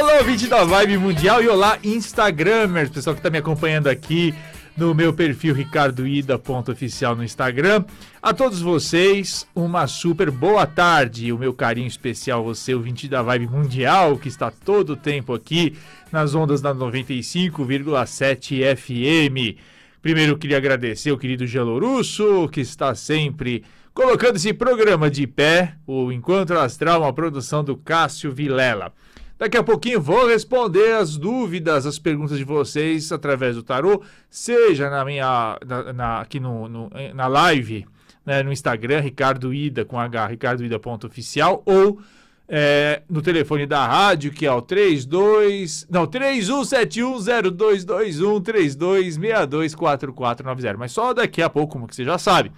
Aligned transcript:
Olá, 0.00 0.18
ouvinte 0.18 0.46
da 0.46 0.62
Vibe 0.62 0.96
Mundial 0.96 1.42
e 1.42 1.48
olá, 1.48 1.76
Instagramers, 1.82 2.88
pessoal 2.88 3.16
que 3.16 3.18
está 3.18 3.30
me 3.30 3.38
acompanhando 3.38 3.88
aqui 3.88 4.32
no 4.76 4.94
meu 4.94 5.12
perfil 5.12 5.52
ricardoida.oficial 5.52 7.16
no 7.16 7.24
Instagram. 7.24 7.84
A 8.22 8.32
todos 8.32 8.60
vocês, 8.60 9.44
uma 9.52 9.88
super 9.88 10.30
boa 10.30 10.68
tarde. 10.68 11.32
O 11.32 11.38
meu 11.38 11.52
carinho 11.52 11.88
especial, 11.88 12.44
você, 12.44 12.74
ouvinte 12.74 13.08
da 13.08 13.22
Vibe 13.22 13.48
Mundial, 13.48 14.16
que 14.16 14.28
está 14.28 14.52
todo 14.52 14.90
o 14.90 14.96
tempo 14.96 15.34
aqui 15.34 15.76
nas 16.12 16.32
ondas 16.32 16.60
da 16.60 16.72
95,7 16.72 18.76
FM. 18.76 19.58
Primeiro, 20.00 20.34
eu 20.34 20.38
queria 20.38 20.58
agradecer 20.58 21.10
o 21.10 21.18
querido 21.18 21.44
Gelorusso, 21.44 22.48
que 22.50 22.60
está 22.60 22.94
sempre 22.94 23.64
colocando 23.92 24.36
esse 24.36 24.54
programa 24.54 25.10
de 25.10 25.26
pé, 25.26 25.74
o 25.84 26.12
Encontro 26.12 26.60
Astral, 26.60 27.02
uma 27.02 27.12
produção 27.12 27.64
do 27.64 27.76
Cássio 27.76 28.30
Vilela. 28.30 28.92
Daqui 29.38 29.56
a 29.56 29.62
pouquinho 29.62 30.00
vou 30.00 30.26
responder 30.26 30.94
as 30.94 31.16
dúvidas, 31.16 31.86
as 31.86 31.98
perguntas 31.98 32.36
de 32.36 32.44
vocês 32.44 33.12
através 33.12 33.54
do 33.54 33.62
tarô, 33.62 34.02
seja 34.28 34.90
na 34.90 35.04
minha 35.04 35.56
na, 35.64 35.92
na 35.92 36.20
aqui 36.20 36.40
no, 36.40 36.68
no, 36.68 36.90
na 37.14 37.28
live, 37.28 37.86
né, 38.26 38.42
no 38.42 38.52
Instagram 38.52 39.00
Ricardo 39.00 39.54
Ida 39.54 39.84
com 39.84 39.98
H, 39.98 40.26
ricardoida.oficial 40.26 41.62
ou 41.64 42.00
é, 42.48 43.02
no 43.08 43.22
telefone 43.22 43.64
da 43.66 43.86
rádio, 43.86 44.32
que 44.32 44.44
é 44.46 44.52
o 44.52 44.60
32, 44.60 45.86
não, 45.88 46.04
31710221 46.06 48.42
32624490. 48.42 50.76
Mas 50.76 50.90
só 50.92 51.14
daqui 51.14 51.42
a 51.42 51.50
pouco, 51.50 51.74
como 51.74 51.86
que 51.86 51.94
você 51.94 52.04
já 52.04 52.18
sabe. 52.18 52.50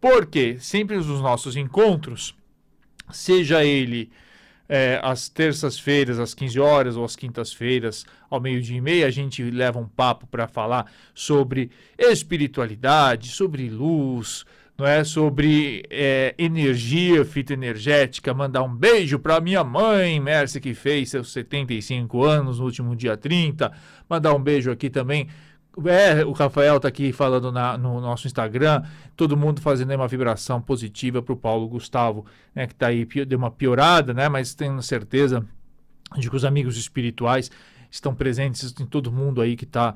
Porque 0.00 0.56
sempre 0.58 0.96
nos 0.96 1.20
nossos 1.20 1.54
encontros, 1.54 2.34
seja 3.12 3.64
ele 3.64 4.10
é, 4.68 5.00
às 5.02 5.28
terças-feiras, 5.28 6.18
às 6.18 6.34
15 6.34 6.58
horas, 6.58 6.96
ou 6.96 7.04
às 7.04 7.16
quintas-feiras, 7.16 8.04
ao 8.28 8.40
meio-dia 8.40 8.76
e 8.76 8.80
meia, 8.80 9.06
a 9.06 9.10
gente 9.10 9.42
leva 9.50 9.78
um 9.78 9.88
papo 9.88 10.26
para 10.26 10.48
falar 10.48 10.90
sobre 11.14 11.70
espiritualidade, 11.98 13.28
sobre 13.28 13.68
luz, 13.68 14.44
não 14.76 14.86
é? 14.86 15.04
Sobre 15.04 15.84
é, 15.90 16.34
energia 16.36 17.24
fitoenergética. 17.24 18.34
Mandar 18.34 18.62
um 18.62 18.74
beijo 18.74 19.18
para 19.18 19.40
minha 19.40 19.64
mãe, 19.64 20.20
Mércia, 20.20 20.60
que 20.60 20.74
fez 20.74 21.10
seus 21.10 21.32
75 21.32 22.24
anos 22.24 22.58
no 22.58 22.66
último 22.66 22.94
dia 22.94 23.16
30. 23.16 23.72
Mandar 24.08 24.34
um 24.34 24.42
beijo 24.42 24.70
aqui 24.70 24.90
também 24.90 25.28
é, 25.84 26.24
o 26.24 26.32
Rafael 26.32 26.76
está 26.76 26.88
aqui 26.88 27.12
falando 27.12 27.52
na, 27.52 27.76
no 27.76 28.00
nosso 28.00 28.26
Instagram, 28.26 28.82
todo 29.14 29.36
mundo 29.36 29.60
fazendo 29.60 29.94
uma 29.94 30.08
vibração 30.08 30.60
positiva 30.60 31.20
para 31.20 31.34
o 31.34 31.36
Paulo 31.36 31.68
Gustavo, 31.68 32.24
né, 32.54 32.66
que 32.66 32.72
está 32.72 32.86
aí, 32.86 33.04
deu 33.04 33.38
uma 33.38 33.50
piorada, 33.50 34.14
né, 34.14 34.28
mas 34.28 34.54
tenho 34.54 34.80
certeza 34.82 35.44
de 36.16 36.30
que 36.30 36.36
os 36.36 36.44
amigos 36.44 36.78
espirituais 36.78 37.50
estão 37.90 38.14
presentes 38.14 38.74
em 38.80 38.86
todo 38.86 39.12
mundo 39.12 39.40
aí 39.40 39.54
que 39.56 39.64
está 39.64 39.94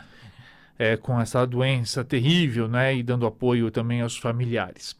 é, 0.78 0.96
com 0.96 1.18
essa 1.18 1.46
doença 1.46 2.04
terrível, 2.04 2.68
né, 2.68 2.94
e 2.94 3.02
dando 3.02 3.26
apoio 3.26 3.70
também 3.70 4.02
aos 4.02 4.16
familiares. 4.16 4.94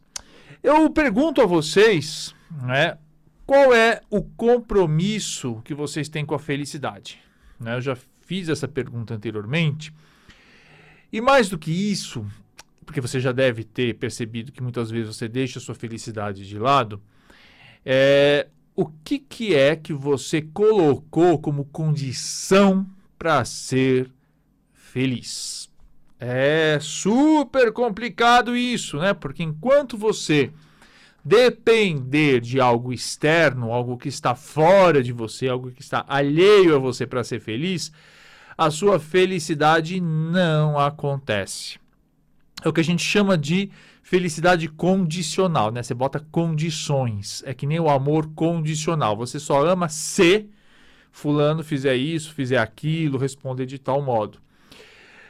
Eu 0.63 0.89
pergunto 0.89 1.41
a 1.41 1.45
vocês, 1.45 2.33
né, 2.63 2.97
qual 3.45 3.73
é 3.73 4.01
o 4.09 4.23
compromisso 4.23 5.61
que 5.63 5.75
vocês 5.75 6.09
têm 6.09 6.25
com 6.25 6.33
a 6.33 6.39
felicidade? 6.39 7.19
Né, 7.59 7.75
eu 7.75 7.81
já 7.81 7.95
fiz 8.21 8.49
essa 8.49 8.67
pergunta 8.67 9.13
anteriormente, 9.13 9.93
e 11.11 11.19
mais 11.19 11.49
do 11.49 11.57
que 11.57 11.71
isso, 11.71 12.25
porque 12.85 13.01
você 13.01 13.19
já 13.19 13.31
deve 13.31 13.63
ter 13.63 13.95
percebido 13.95 14.51
que 14.51 14.63
muitas 14.63 14.89
vezes 14.89 15.15
você 15.15 15.27
deixa 15.27 15.59
a 15.59 15.61
sua 15.61 15.75
felicidade 15.75 16.47
de 16.47 16.57
lado, 16.57 17.01
é, 17.85 18.47
o 18.75 18.85
que, 18.85 19.19
que 19.19 19.55
é 19.55 19.75
que 19.75 19.93
você 19.93 20.41
colocou 20.41 21.39
como 21.39 21.65
condição 21.65 22.87
para 23.17 23.43
ser 23.45 24.09
feliz? 24.73 25.69
É 26.19 26.77
super 26.79 27.71
complicado 27.71 28.55
isso, 28.55 28.97
né? 28.97 29.13
Porque 29.13 29.41
enquanto 29.41 29.97
você 29.97 30.51
depender 31.23 32.39
de 32.39 32.59
algo 32.59 32.93
externo, 32.93 33.71
algo 33.71 33.97
que 33.97 34.07
está 34.07 34.35
fora 34.35 35.03
de 35.03 35.11
você, 35.11 35.47
algo 35.47 35.71
que 35.71 35.81
está 35.81 36.05
alheio 36.07 36.75
a 36.75 36.79
você 36.79 37.05
para 37.05 37.23
ser 37.23 37.39
feliz, 37.39 37.91
a 38.57 38.69
sua 38.69 38.99
felicidade 38.99 39.99
não 39.99 40.77
acontece. 40.77 41.79
É 42.63 42.69
o 42.69 42.73
que 42.73 42.81
a 42.81 42.83
gente 42.83 43.03
chama 43.03 43.37
de 43.37 43.71
felicidade 44.03 44.67
condicional, 44.67 45.71
né? 45.71 45.81
Você 45.81 45.93
bota 45.93 46.19
condições. 46.31 47.43
É 47.45 47.53
que 47.53 47.65
nem 47.65 47.79
o 47.79 47.89
amor 47.89 48.29
condicional. 48.35 49.15
Você 49.17 49.39
só 49.39 49.65
ama 49.65 49.89
se 49.89 50.47
fulano 51.11 51.63
fizer 51.63 51.95
isso, 51.95 52.33
fizer 52.33 52.57
aquilo, 52.57 53.17
responder 53.17 53.65
de 53.65 53.79
tal 53.79 54.01
modo. 54.01 54.39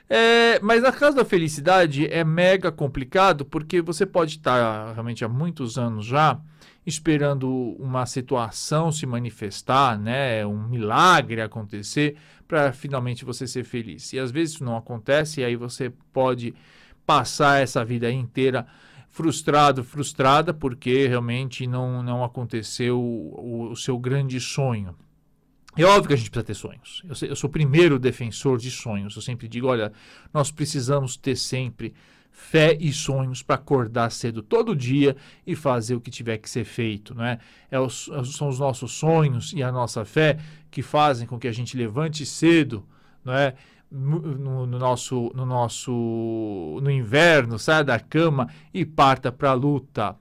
É, 0.09 0.59
mas 0.61 0.81
na 0.83 0.91
casa 0.91 1.17
da 1.17 1.25
felicidade 1.25 2.05
é 2.07 2.23
mega 2.23 2.69
complicado 2.69 3.45
porque 3.45 3.81
você 3.81 4.05
pode 4.05 4.37
estar 4.37 4.91
realmente 4.91 5.23
há 5.23 5.29
muitos 5.29 5.77
anos 5.77 6.05
já 6.05 6.37
esperando 6.85 7.49
uma 7.79 8.05
situação 8.05 8.91
se 8.91 9.05
manifestar, 9.05 9.97
né, 9.99 10.45
um 10.45 10.67
milagre 10.67 11.41
acontecer 11.41 12.17
para 12.47 12.73
finalmente 12.73 13.23
você 13.23 13.45
ser 13.47 13.63
feliz. 13.63 14.13
E 14.13 14.19
às 14.19 14.31
vezes 14.31 14.55
isso 14.55 14.63
não 14.63 14.75
acontece 14.75 15.41
e 15.41 15.43
aí 15.43 15.55
você 15.55 15.91
pode 16.11 16.53
passar 17.05 17.61
essa 17.61 17.85
vida 17.85 18.11
inteira 18.11 18.65
frustrado, 19.09 19.83
frustrada 19.83 20.53
porque 20.53 21.07
realmente 21.07 21.67
não 21.67 22.01
não 22.01 22.23
aconteceu 22.23 22.99
o, 22.99 23.71
o 23.71 23.75
seu 23.75 23.99
grande 23.99 24.39
sonho. 24.39 24.95
É 25.77 25.85
óbvio 25.85 26.09
que 26.09 26.13
a 26.13 26.17
gente 26.17 26.29
precisa 26.29 26.45
ter 26.45 26.53
sonhos. 26.53 27.01
Eu, 27.05 27.29
eu 27.29 27.35
sou 27.35 27.49
o 27.49 27.51
primeiro 27.51 27.97
defensor 27.97 28.57
de 28.57 28.69
sonhos. 28.69 29.15
Eu 29.15 29.21
sempre 29.21 29.47
digo: 29.47 29.67
olha, 29.67 29.91
nós 30.33 30.51
precisamos 30.51 31.15
ter 31.15 31.35
sempre 31.37 31.93
fé 32.31 32.77
e 32.79 32.91
sonhos 32.91 33.43
para 33.43 33.55
acordar 33.55 34.11
cedo 34.11 34.41
todo 34.41 34.75
dia 34.75 35.15
e 35.45 35.55
fazer 35.55 35.95
o 35.95 36.01
que 36.01 36.09
tiver 36.09 36.37
que 36.37 36.49
ser 36.49 36.63
feito, 36.63 37.13
não 37.13 37.23
é? 37.23 37.39
é 37.69 37.79
os, 37.79 38.09
são 38.35 38.47
os 38.47 38.57
nossos 38.59 38.91
sonhos 38.93 39.53
e 39.53 39.61
a 39.61 39.71
nossa 39.71 40.03
fé 40.05 40.37
que 40.69 40.81
fazem 40.81 41.27
com 41.27 41.37
que 41.37 41.47
a 41.47 41.51
gente 41.51 41.77
levante 41.77 42.25
cedo, 42.25 42.85
não 43.23 43.33
é? 43.33 43.53
No, 43.91 44.65
no, 44.65 44.79
nosso 44.79 45.29
no 45.35 45.45
nosso 45.45 46.79
no 46.81 46.89
inverno 46.89 47.59
saia 47.59 47.83
da 47.83 47.99
cama 47.99 48.47
e 48.73 48.85
parta 48.85 49.33
para 49.33 49.49
a 49.49 49.53
luta 49.53 50.15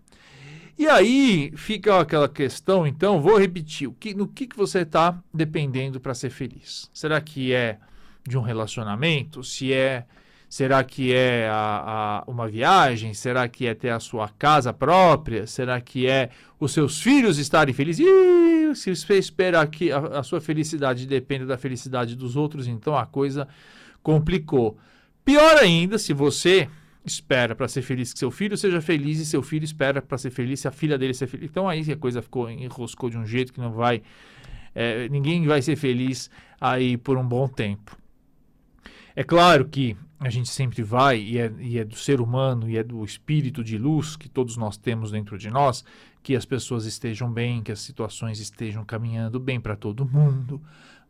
e 0.80 0.88
aí 0.88 1.52
fica 1.56 2.00
aquela 2.00 2.26
questão, 2.26 2.86
então, 2.86 3.20
vou 3.20 3.38
repetir, 3.38 3.86
o 3.86 3.92
que, 3.92 4.14
no 4.14 4.26
que, 4.26 4.46
que 4.46 4.56
você 4.56 4.78
está 4.78 5.22
dependendo 5.30 6.00
para 6.00 6.14
ser 6.14 6.30
feliz? 6.30 6.90
Será 6.90 7.20
que 7.20 7.52
é 7.52 7.78
de 8.26 8.38
um 8.38 8.40
relacionamento? 8.40 9.44
Se 9.44 9.74
é, 9.74 10.06
será 10.50 10.82
que 10.82 11.14
é 11.14 11.48
a, 11.48 12.24
a, 12.26 12.30
uma 12.30 12.48
viagem? 12.48 13.14
Será 13.14 13.48
que 13.48 13.68
é 13.68 13.74
ter 13.74 13.90
a 13.90 14.00
sua 14.00 14.28
casa 14.28 14.72
própria? 14.72 15.46
Será 15.46 15.80
que 15.80 16.08
é 16.08 16.30
os 16.58 16.72
seus 16.72 17.00
filhos 17.00 17.38
estarem 17.38 17.72
felizes? 17.72 18.04
Ih, 18.04 18.74
se 18.74 18.94
você 18.94 19.16
espera 19.16 19.64
que 19.64 19.92
a, 19.92 19.98
a 20.18 20.22
sua 20.24 20.40
felicidade 20.40 21.06
dependa 21.06 21.46
da 21.46 21.56
felicidade 21.56 22.16
dos 22.16 22.34
outros, 22.34 22.66
então 22.66 22.98
a 22.98 23.06
coisa 23.06 23.46
complicou. 24.02 24.76
Pior 25.24 25.56
ainda, 25.56 25.98
se 25.98 26.12
você 26.12 26.68
espera 27.04 27.54
para 27.54 27.68
ser 27.68 27.82
feliz 27.82 28.12
que 28.12 28.18
seu 28.18 28.30
filho 28.32 28.56
seja 28.56 28.80
feliz 28.80 29.20
e 29.20 29.24
seu 29.24 29.42
filho 29.42 29.64
espera 29.64 30.02
para 30.02 30.18
ser 30.18 30.30
feliz 30.30 30.60
se 30.60 30.68
a 30.68 30.72
filha 30.72 30.98
dele 30.98 31.14
seja 31.14 31.30
feliz. 31.30 31.48
Então 31.48 31.68
aí 31.68 31.80
a 31.92 31.96
coisa 31.96 32.20
ficou 32.20 32.50
enroscou 32.50 33.08
de 33.08 33.16
um 33.16 33.24
jeito 33.24 33.52
que 33.52 33.60
não 33.60 33.70
vai 33.70 34.02
é, 34.74 35.08
ninguém 35.08 35.46
vai 35.46 35.62
ser 35.62 35.76
feliz 35.76 36.28
aí 36.60 36.96
por 36.96 37.16
um 37.16 37.26
bom 37.26 37.46
tempo. 37.46 37.96
É 39.14 39.24
claro 39.24 39.66
que 39.66 39.96
a 40.18 40.28
gente 40.28 40.50
sempre 40.50 40.82
vai, 40.82 41.18
e 41.18 41.38
é, 41.38 41.52
e 41.58 41.78
é, 41.78 41.84
do 41.84 41.96
ser 41.96 42.20
humano, 42.20 42.68
e 42.68 42.76
é 42.76 42.82
do 42.82 43.02
espírito 43.04 43.64
de 43.64 43.78
luz 43.78 44.16
que 44.16 44.28
todos 44.28 44.56
nós 44.56 44.76
temos 44.76 45.10
dentro 45.10 45.38
de 45.38 45.50
nós, 45.50 45.84
que 46.22 46.36
as 46.36 46.44
pessoas 46.44 46.84
estejam 46.84 47.32
bem, 47.32 47.62
que 47.62 47.72
as 47.72 47.80
situações 47.80 48.38
estejam 48.38 48.84
caminhando 48.84 49.40
bem 49.40 49.58
para 49.58 49.74
todo 49.74 50.06
mundo, 50.06 50.60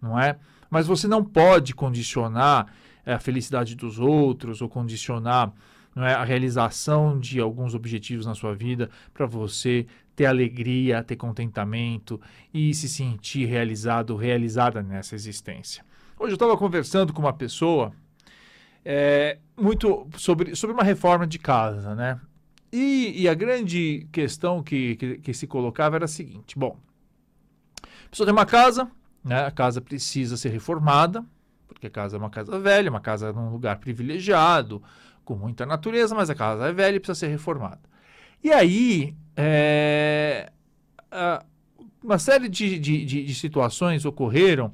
não 0.00 0.18
é? 0.18 0.38
Mas 0.70 0.86
você 0.86 1.08
não 1.08 1.24
pode 1.24 1.74
condicionar 1.74 2.72
é, 3.04 3.14
a 3.14 3.18
felicidade 3.18 3.74
dos 3.74 3.98
outros 3.98 4.62
ou 4.62 4.68
condicionar 4.68 5.52
não 5.94 6.04
é, 6.04 6.14
a 6.14 6.22
realização 6.22 7.18
de 7.18 7.40
alguns 7.40 7.74
objetivos 7.74 8.26
na 8.26 8.34
sua 8.36 8.54
vida 8.54 8.88
para 9.12 9.26
você 9.26 9.86
ter 10.14 10.26
alegria, 10.26 11.02
ter 11.02 11.16
contentamento 11.16 12.20
e 12.54 12.72
se 12.74 12.88
sentir 12.88 13.46
realizado, 13.46 14.14
realizada 14.14 14.82
nessa 14.82 15.16
existência. 15.16 15.84
Hoje 16.20 16.32
eu 16.32 16.34
estava 16.34 16.54
conversando 16.54 17.14
com 17.14 17.22
uma 17.22 17.32
pessoa 17.32 17.94
é, 18.84 19.38
muito 19.56 20.06
sobre, 20.18 20.54
sobre 20.54 20.74
uma 20.74 20.84
reforma 20.84 21.26
de 21.26 21.38
casa, 21.38 21.94
né? 21.94 22.20
E, 22.70 23.22
e 23.22 23.26
a 23.26 23.32
grande 23.32 24.06
questão 24.12 24.62
que, 24.62 24.96
que, 24.96 25.16
que, 25.16 25.32
se 25.32 25.46
colocava 25.46 25.96
era 25.96 26.04
a 26.04 26.08
seguinte: 26.08 26.58
bom, 26.58 26.76
a 27.82 28.08
pessoa 28.10 28.26
tem 28.26 28.34
uma 28.34 28.44
casa, 28.44 28.90
né? 29.24 29.46
A 29.46 29.50
casa 29.50 29.80
precisa 29.80 30.36
ser 30.36 30.50
reformada, 30.50 31.24
porque 31.66 31.86
a 31.86 31.90
casa 31.90 32.16
é 32.16 32.18
uma 32.18 32.28
casa 32.28 32.58
velha, 32.58 32.90
uma 32.90 33.00
casa 33.00 33.32
num 33.32 33.50
lugar 33.50 33.78
privilegiado, 33.78 34.82
com 35.24 35.34
muita 35.34 35.64
natureza, 35.64 36.14
mas 36.14 36.28
a 36.28 36.34
casa 36.34 36.66
é 36.66 36.72
velha 36.74 36.96
e 36.96 37.00
precisa 37.00 37.18
ser 37.18 37.28
reformada. 37.28 37.80
E 38.44 38.52
aí, 38.52 39.16
é, 39.34 40.52
uma 42.04 42.18
série 42.18 42.46
de, 42.46 42.78
de, 42.78 43.06
de, 43.06 43.24
de 43.24 43.34
situações 43.34 44.04
ocorreram 44.04 44.70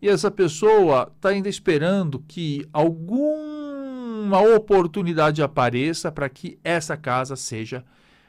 e 0.00 0.08
essa 0.08 0.30
pessoa 0.30 1.10
está 1.14 1.30
ainda 1.30 1.48
esperando 1.48 2.22
que 2.28 2.66
alguma 2.72 4.40
oportunidade 4.54 5.42
apareça 5.42 6.12
para 6.12 6.28
que 6.28 6.58
essa 6.62 6.96
casa 6.96 7.36
seja 7.36 7.84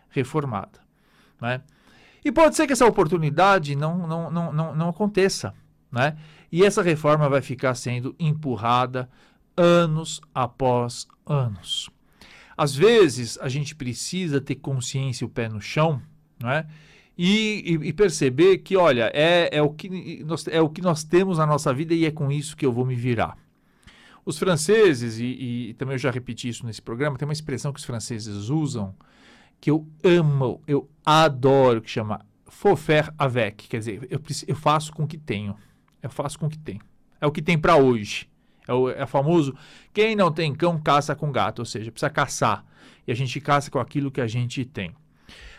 reformada. 0.09 0.79
Né? 1.41 1.61
E 2.23 2.31
pode 2.31 2.55
ser 2.55 2.67
que 2.67 2.73
essa 2.73 2.85
oportunidade 2.85 3.75
não, 3.75 4.07
não, 4.07 4.31
não, 4.31 4.53
não, 4.53 4.75
não 4.75 4.89
aconteça. 4.89 5.53
Né? 5.91 6.17
E 6.51 6.63
essa 6.63 6.81
reforma 6.81 7.29
vai 7.29 7.41
ficar 7.41 7.75
sendo 7.75 8.15
empurrada 8.17 9.09
anos 9.55 10.21
após 10.33 11.07
anos. 11.25 11.89
Às 12.55 12.75
vezes, 12.75 13.37
a 13.39 13.49
gente 13.49 13.75
precisa 13.75 14.41
ter 14.41 14.55
consciência 14.55 15.23
e 15.23 15.27
o 15.27 15.29
pé 15.29 15.47
no 15.47 15.61
chão, 15.61 16.01
não 16.39 16.49
é? 16.49 16.65
E, 17.17 17.63
e, 17.65 17.87
e, 17.87 17.93
perceber 17.93 18.59
que, 18.59 18.77
olha, 18.77 19.11
é, 19.13 19.49
é, 19.51 19.61
o 19.61 19.71
que 19.71 20.23
nós, 20.23 20.47
é 20.47 20.61
o 20.61 20.69
que 20.69 20.81
nós 20.81 21.03
temos 21.03 21.39
na 21.39 21.47
nossa 21.47 21.73
vida 21.73 21.93
e 21.93 22.05
é 22.05 22.11
com 22.11 22.31
isso 22.31 22.55
que 22.55 22.65
eu 22.65 22.71
vou 22.71 22.85
me 22.85 22.95
virar. 22.95 23.35
Os 24.23 24.37
franceses, 24.37 25.17
e, 25.17 25.69
e 25.69 25.73
também 25.73 25.95
eu 25.95 25.99
já 25.99 26.11
repeti 26.11 26.47
isso 26.47 26.65
nesse 26.65 26.81
programa, 26.81 27.17
tem 27.17 27.27
uma 27.27 27.33
expressão 27.33 27.73
que 27.73 27.79
os 27.79 27.85
franceses 27.85 28.49
usam 28.49 28.93
que 29.59 29.71
eu 29.71 29.87
amo, 30.03 30.61
eu 30.67 30.87
adoro, 31.03 31.81
que 31.81 31.89
chama 31.89 32.23
faut 32.57 32.75
faire 32.75 33.11
avec, 33.17 33.67
quer 33.67 33.79
dizer, 33.79 34.07
eu, 34.09 34.19
eu 34.47 34.55
faço 34.55 34.91
com 34.91 35.03
o 35.03 35.07
que 35.07 35.17
tenho. 35.17 35.55
Eu 36.01 36.09
faço 36.09 36.39
com 36.39 36.47
o 36.47 36.49
que 36.49 36.57
tenho. 36.57 36.81
É 37.19 37.27
o 37.27 37.31
que 37.31 37.41
tem 37.41 37.57
para 37.57 37.75
hoje. 37.75 38.27
É 38.67 38.73
o, 38.73 38.89
é 38.89 39.05
famoso 39.05 39.55
quem 39.93 40.15
não 40.15 40.31
tem 40.31 40.53
cão 40.53 40.79
caça 40.79 41.15
com 41.15 41.31
gato, 41.31 41.59
ou 41.59 41.65
seja, 41.65 41.91
precisa 41.91 42.09
caçar. 42.09 42.65
E 43.05 43.11
a 43.11 43.15
gente 43.15 43.39
caça 43.39 43.69
com 43.69 43.79
aquilo 43.79 44.11
que 44.11 44.21
a 44.21 44.27
gente 44.27 44.65
tem. 44.65 44.95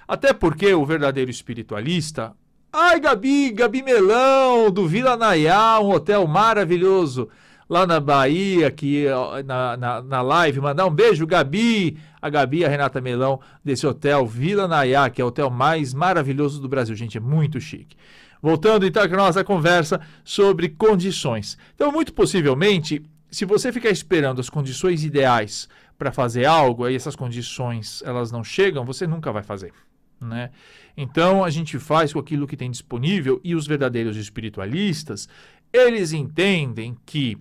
Até 0.08 0.32
porque 0.32 0.72
o 0.72 0.87
verdadeiro 0.87 1.31
espiritualista. 1.31 2.32
Ai, 2.72 2.99
Gabi, 2.99 3.50
Gabi 3.50 3.82
Melão, 3.82 4.70
do 4.70 4.88
Vila 4.88 5.19
Nayá, 5.19 5.78
um 5.81 5.90
hotel 5.90 6.26
maravilhoso 6.26 7.28
lá 7.69 7.87
na 7.87 8.00
Bahia, 8.00 8.69
aqui 8.69 9.05
na, 9.44 9.76
na, 9.76 10.02
na, 10.02 10.22
live. 10.22 10.62
Mandar 10.62 10.87
um 10.87 10.90
beijo, 10.90 11.26
Gabi, 11.26 11.99
a 12.22 12.31
Gabi, 12.31 12.64
a 12.64 12.69
Renata 12.69 13.02
Melão, 13.02 13.38
desse 13.62 13.87
hotel 13.87 14.26
Vila 14.26 14.66
Nayá, 14.66 15.10
que 15.10 15.20
é 15.20 15.25
o 15.25 15.28
hotel 15.28 15.50
mais 15.50 15.93
maravilhoso 15.93 16.58
do 16.58 16.69
Brasil. 16.69 16.96
Gente, 16.96 17.19
é 17.19 17.20
muito 17.20 17.60
chique. 17.60 17.94
Voltando 18.40 18.87
então 18.87 19.02
à 19.02 19.08
nossa 19.08 19.44
conversa 19.44 20.00
sobre 20.25 20.70
condições. 20.70 21.58
Então, 21.75 21.93
muito 21.93 22.14
possivelmente, 22.14 23.02
se 23.31 23.44
você 23.44 23.70
ficar 23.70 23.90
esperando 23.90 24.40
as 24.40 24.49
condições 24.49 25.05
ideais 25.05 25.69
para 25.99 26.12
fazer 26.12 26.46
algo, 26.46 26.84
aí 26.84 26.94
essas 26.94 27.16
condições 27.16 28.02
elas 28.06 28.32
não 28.32 28.43
chegam, 28.43 28.87
você 28.87 29.06
nunca 29.06 29.31
vai 29.31 29.43
fazer. 29.43 29.72
Né? 30.20 30.50
Então 30.97 31.44
a 31.44 31.50
gente 31.50 31.79
faz 31.79 32.12
com 32.12 32.19
aquilo 32.19 32.47
que 32.47 32.56
tem 32.56 32.70
disponível 32.70 33.41
e 33.44 33.55
os 33.55 33.67
verdadeiros 33.67 34.17
espiritualistas 34.17 35.29
eles 35.73 36.12
entendem 36.12 36.97
que 37.06 37.38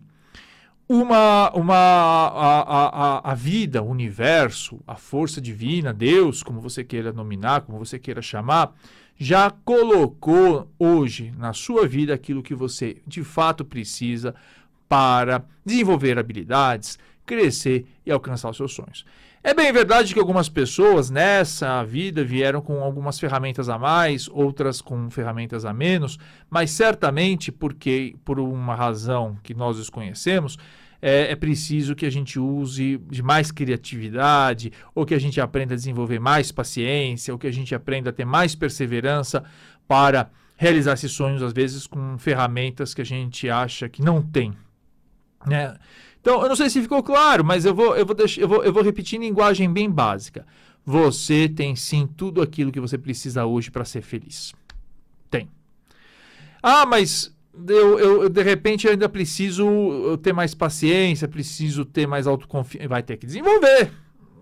uma, 0.88 1.52
uma 1.52 1.76
a, 1.76 3.20
a, 3.20 3.32
a 3.32 3.36
vida, 3.36 3.82
o 3.82 3.90
universo, 3.90 4.80
a 4.88 4.96
força 4.96 5.42
divina, 5.42 5.94
Deus, 5.94 6.42
como 6.42 6.62
você 6.62 6.84
queira 6.84 7.12
nominar, 7.12 7.62
como 7.62 7.78
você 7.78 8.00
queira 8.00 8.22
chamar, 8.22 8.74
já 9.18 9.50
colocou 9.50 10.72
hoje 10.80 11.34
na 11.38 11.52
sua 11.52 11.88
vida 11.88 12.14
aquilo 12.14 12.44
que 12.44 12.56
você 12.56 13.02
de 13.06 13.24
fato 13.24 13.66
precisa 13.66 14.34
para 14.88 15.44
desenvolver 15.66 16.18
habilidades, 16.18 16.98
crescer 17.26 17.86
e 18.06 18.12
alcançar 18.12 18.50
os 18.50 18.58
seus 18.58 18.74
sonhos. 18.74 19.06
É 19.48 19.54
bem 19.54 19.72
verdade 19.72 20.14
que 20.14 20.20
algumas 20.20 20.50
pessoas 20.50 21.10
nessa 21.10 21.82
vida 21.82 22.22
vieram 22.22 22.60
com 22.60 22.84
algumas 22.84 23.18
ferramentas 23.18 23.70
a 23.70 23.80
mais, 23.80 24.28
outras 24.28 24.82
com 24.82 25.10
ferramentas 25.10 25.64
a 25.64 25.72
menos, 25.72 26.20
mas 26.50 26.70
certamente 26.72 27.50
porque, 27.50 28.18
por 28.26 28.42
uma 28.42 28.76
razão 28.76 29.38
que 29.42 29.54
nós 29.54 29.78
desconhecemos, 29.78 30.58
é, 31.02 31.32
é, 31.32 31.36
preciso 31.38 31.96
que 31.96 32.06
a 32.06 32.10
gente 32.10 32.38
use 32.38 32.98
de 33.10 33.24
mais 33.24 33.50
criatividade, 33.50 34.74
ou 34.94 35.06
que 35.06 35.14
a 35.14 35.20
gente 35.20 35.40
aprenda 35.40 35.76
a 35.76 35.78
desenvolver 35.78 36.20
mais 36.20 36.52
paciência, 36.52 37.34
ou 37.34 37.40
que 37.40 37.48
a 37.48 37.54
gente 37.54 37.74
aprenda 37.74 38.10
a 38.10 38.14
ter 38.14 38.26
mais 38.26 38.54
perseverança 38.54 39.46
para 39.88 40.30
realizar 40.58 40.92
esses 40.92 41.14
sonhos, 41.14 41.42
às 41.42 41.54
vezes 41.54 41.88
com 41.88 42.18
ferramentas 42.18 42.94
que 42.94 43.02
a 43.02 43.06
gente 43.06 43.50
acha 43.50 43.88
que 43.88 44.02
não 44.02 44.22
tem. 44.22 44.54
Né? 45.46 45.74
Então, 46.28 46.44
eu 46.44 46.50
não 46.50 46.58
sei 46.58 46.70
se 46.70 46.82
ficou 46.82 47.02
claro, 47.02 47.42
mas 47.42 47.64
eu 47.64 47.74
vou, 47.74 47.96
eu 47.96 48.06
vou, 48.06 48.14
deixar, 48.14 48.42
eu 48.42 48.50
vou, 48.50 48.62
eu 48.62 48.74
vou 48.74 48.84
repetir 48.84 49.18
em 49.18 49.24
linguagem 49.24 49.72
bem 49.72 49.90
básica. 49.90 50.46
Você 50.86 51.48
tem 51.48 51.74
sim 51.74 52.06
tudo 52.06 52.42
aquilo 52.42 52.70
que 52.70 52.82
você 52.82 52.98
precisa 52.98 53.46
hoje 53.46 53.72
para 53.72 53.86
ser 53.86 54.02
feliz. 54.02 54.54
Tem. 55.30 55.50
Ah, 56.62 56.86
mas 56.86 57.34
eu, 57.66 57.98
eu, 57.98 58.30
de 58.30 58.44
repente 58.44 58.90
ainda 58.90 59.08
preciso 59.08 60.18
ter 60.22 60.34
mais 60.34 60.54
paciência, 60.54 61.30
preciso 61.30 61.86
ter 61.86 62.06
mais 62.06 62.28
autoconfiança. 62.28 62.90
Vai 62.90 63.02
ter 63.02 63.16
que 63.16 63.26
desenvolver. 63.26 63.90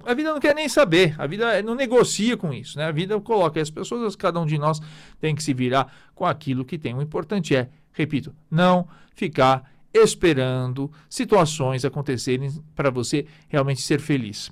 A 0.04 0.16
vida 0.16 0.34
não 0.34 0.40
quer 0.40 0.56
nem 0.56 0.68
saber, 0.68 1.14
a 1.20 1.28
vida 1.28 1.62
não 1.62 1.76
negocia 1.76 2.36
com 2.36 2.52
isso, 2.52 2.80
né? 2.80 2.86
A 2.86 2.92
vida 2.92 3.20
coloca 3.22 3.62
as 3.62 3.70
pessoas, 3.70 4.16
cada 4.16 4.40
um 4.40 4.46
de 4.48 4.58
nós 4.58 4.82
tem 5.20 5.36
que 5.36 5.44
se 5.44 5.54
virar 5.54 5.94
com 6.16 6.26
aquilo 6.26 6.66
que 6.66 6.80
tem. 6.80 6.96
O 6.96 7.02
importante 7.02 7.56
é, 7.56 7.70
repito, 7.92 8.34
não 8.50 8.88
ficar 9.14 9.75
esperando 10.04 10.92
situações 11.10 11.86
acontecerem 11.86 12.52
para 12.76 12.90
você 12.90 13.26
realmente 13.48 13.82
ser 13.82 14.00
feliz. 14.00 14.52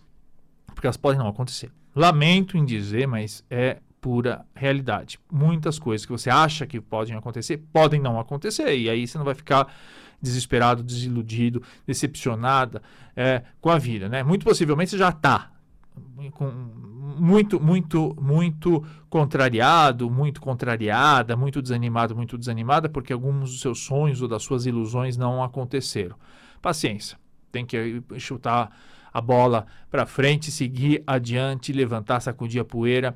Porque 0.67 0.87
elas 0.87 0.97
podem 0.97 1.19
não 1.19 1.27
acontecer. 1.27 1.71
Lamento 1.95 2.57
em 2.57 2.65
dizer, 2.65 3.07
mas 3.07 3.43
é 3.49 3.77
pura 4.01 4.45
realidade. 4.53 5.17
Muitas 5.31 5.79
coisas 5.79 6.05
que 6.05 6.11
você 6.11 6.29
acha 6.29 6.67
que 6.67 6.81
podem 6.81 7.15
acontecer 7.15 7.57
podem 7.71 8.01
não 8.01 8.19
acontecer. 8.19 8.75
E 8.77 8.89
aí 8.89 9.07
você 9.07 9.17
não 9.17 9.23
vai 9.23 9.35
ficar 9.35 9.73
desesperado, 10.21 10.83
desiludido, 10.83 11.63
decepcionada 11.85 12.81
é, 13.15 13.43
com 13.61 13.69
a 13.69 13.77
vida. 13.77 14.09
Né? 14.09 14.21
Muito 14.21 14.43
possivelmente 14.43 14.91
você 14.91 14.97
já 14.97 15.09
está 15.09 15.52
muito, 15.95 17.59
muito, 17.59 18.15
muito 18.19 18.83
contrariado, 19.09 20.09
muito 20.09 20.41
contrariada, 20.41 21.35
muito 21.35 21.61
desanimado, 21.61 22.15
muito 22.15 22.37
desanimada, 22.37 22.89
porque 22.89 23.13
alguns 23.13 23.51
dos 23.51 23.61
seus 23.61 23.79
sonhos 23.79 24.21
ou 24.21 24.27
das 24.27 24.43
suas 24.43 24.65
ilusões 24.65 25.17
não 25.17 25.43
aconteceram. 25.43 26.15
Paciência, 26.61 27.17
tem 27.51 27.65
que 27.65 28.01
chutar 28.17 28.71
a 29.13 29.21
bola 29.21 29.67
para 29.91 30.05
frente, 30.05 30.49
seguir 30.49 31.03
adiante, 31.05 31.71
levantar, 31.71 32.19
sacudir 32.19 32.61
a 32.61 32.65
poeira 32.65 33.15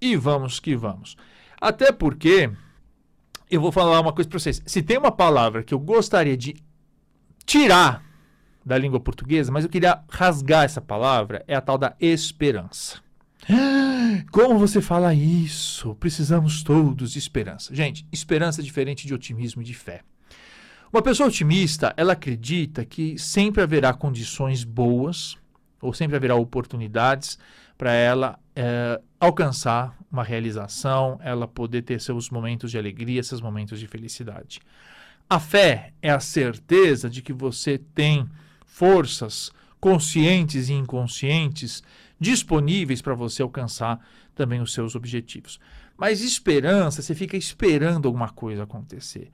e 0.00 0.16
vamos 0.16 0.60
que 0.60 0.76
vamos. 0.76 1.16
Até 1.60 1.90
porque 1.90 2.50
eu 3.50 3.60
vou 3.60 3.72
falar 3.72 4.00
uma 4.00 4.12
coisa 4.12 4.28
para 4.28 4.38
vocês. 4.38 4.62
Se 4.66 4.82
tem 4.82 4.98
uma 4.98 5.10
palavra 5.10 5.62
que 5.62 5.72
eu 5.72 5.78
gostaria 5.78 6.36
de 6.36 6.54
tirar 7.46 8.07
da 8.68 8.78
língua 8.78 9.00
portuguesa, 9.00 9.50
mas 9.50 9.64
eu 9.64 9.70
queria 9.70 10.00
rasgar 10.08 10.64
essa 10.64 10.80
palavra, 10.80 11.42
é 11.48 11.54
a 11.54 11.60
tal 11.60 11.78
da 11.78 11.96
esperança. 11.98 12.98
Como 14.30 14.58
você 14.58 14.82
fala 14.82 15.14
isso? 15.14 15.94
Precisamos 15.94 16.62
todos 16.62 17.12
de 17.12 17.18
esperança. 17.18 17.74
Gente, 17.74 18.06
esperança 18.12 18.60
é 18.60 18.64
diferente 18.64 19.06
de 19.06 19.14
otimismo 19.14 19.62
e 19.62 19.64
de 19.64 19.74
fé. 19.74 20.02
Uma 20.92 21.02
pessoa 21.02 21.28
otimista, 21.28 21.94
ela 21.96 22.12
acredita 22.12 22.84
que 22.84 23.18
sempre 23.18 23.62
haverá 23.62 23.92
condições 23.92 24.64
boas, 24.64 25.36
ou 25.80 25.92
sempre 25.92 26.16
haverá 26.16 26.34
oportunidades 26.34 27.38
para 27.76 27.92
ela 27.92 28.38
é, 28.54 29.00
alcançar 29.20 29.96
uma 30.10 30.24
realização, 30.24 31.18
ela 31.22 31.46
poder 31.46 31.82
ter 31.82 32.00
seus 32.00 32.28
momentos 32.28 32.70
de 32.70 32.78
alegria, 32.78 33.22
seus 33.22 33.40
momentos 33.40 33.78
de 33.80 33.86
felicidade. 33.86 34.60
A 35.30 35.38
fé 35.38 35.92
é 36.00 36.10
a 36.10 36.20
certeza 36.20 37.08
de 37.10 37.20
que 37.20 37.32
você 37.32 37.76
tem 37.78 38.28
forças 38.78 39.50
conscientes 39.80 40.68
e 40.68 40.72
inconscientes 40.72 41.82
disponíveis 42.18 43.02
para 43.02 43.12
você 43.12 43.42
alcançar 43.42 43.98
também 44.36 44.60
os 44.60 44.72
seus 44.72 44.94
objetivos. 44.94 45.58
Mas 45.96 46.20
esperança, 46.20 47.02
você 47.02 47.12
fica 47.12 47.36
esperando 47.36 48.06
alguma 48.06 48.28
coisa 48.28 48.62
acontecer. 48.62 49.32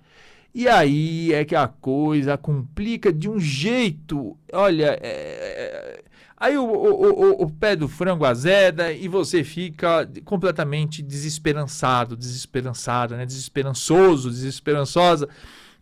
E 0.55 0.67
aí 0.67 1.31
é 1.35 1.45
que 1.45 1.55
a 1.55 1.69
coisa 1.69 2.39
complica 2.39 3.13
de 3.13 3.29
um 3.29 3.39
jeito. 3.39 4.35
Olha, 4.51 4.99
é, 5.03 6.03
Aí 6.37 6.59
o, 6.59 6.65
o, 6.65 7.31
o, 7.31 7.43
o, 7.45 7.51
pé 7.51 7.77
do 7.77 7.89
frango 7.89 8.25
azeda 8.25 8.93
e 8.93 9.09
você 9.09 9.45
fica 9.45 10.09
completamente 10.25 11.01
desesperançado, 11.01 12.17
desesperançada, 12.17 13.17
né? 13.17 13.25
desesperançoso, 13.25 14.31
desesperançosa 14.31 15.29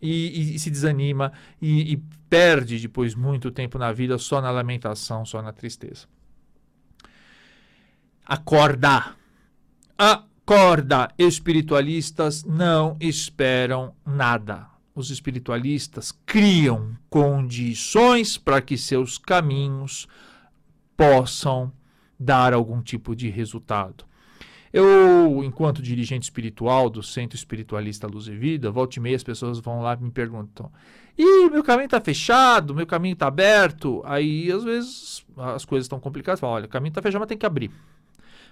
e, 0.03 0.27
e, 0.27 0.55
e 0.55 0.59
se 0.59 0.69
desanima 0.69 1.31
e, 1.61 1.93
e 1.93 1.97
perde 2.29 2.77
depois 2.77 3.15
muito 3.15 3.49
tempo 3.49 3.77
na 3.77 3.93
vida 3.93 4.17
só 4.17 4.41
na 4.41 4.51
lamentação, 4.51 5.25
só 5.25 5.41
na 5.41 5.53
tristeza. 5.53 6.05
Acorda! 8.25 9.15
Acorda! 9.97 11.09
Espiritualistas 11.17 12.43
não 12.43 12.97
esperam 12.99 13.95
nada. 14.05 14.67
Os 14.93 15.09
espiritualistas 15.09 16.11
criam 16.25 16.97
condições 17.09 18.37
para 18.37 18.61
que 18.61 18.77
seus 18.77 19.17
caminhos 19.17 20.07
possam 20.97 21.71
dar 22.19 22.53
algum 22.53 22.81
tipo 22.81 23.15
de 23.15 23.29
resultado. 23.29 24.05
Eu, 24.73 25.43
enquanto 25.43 25.83
dirigente 25.83 26.23
espiritual 26.23 26.89
do 26.89 27.03
Centro 27.03 27.37
Espiritualista 27.37 28.07
Luz 28.07 28.27
e 28.27 28.35
Vida, 28.35 28.71
volta 28.71 28.97
e 28.97 28.99
meia 28.99 29.15
as 29.15 29.23
pessoas 29.23 29.59
vão 29.59 29.83
lá 29.83 29.93
e 29.93 30.03
me 30.03 30.09
perguntam: 30.09 30.71
Ih, 31.15 31.49
meu 31.51 31.63
caminho 31.63 31.85
está 31.85 32.01
fechado, 32.01 32.73
meu 32.73 32.87
caminho 32.87 33.13
está 33.13 33.27
aberto. 33.27 34.01
Aí, 34.03 34.51
às 34.51 34.63
vezes, 34.63 35.23
as 35.37 35.63
coisas 35.63 35.85
estão 35.85 35.99
complicadas. 35.99 36.39
Fala, 36.39 36.53
olha, 36.53 36.65
o 36.65 36.69
caminho 36.69 36.89
está 36.89 37.03
fechado, 37.03 37.19
mas 37.19 37.29
tem 37.29 37.37
que 37.37 37.45
abrir. 37.45 37.69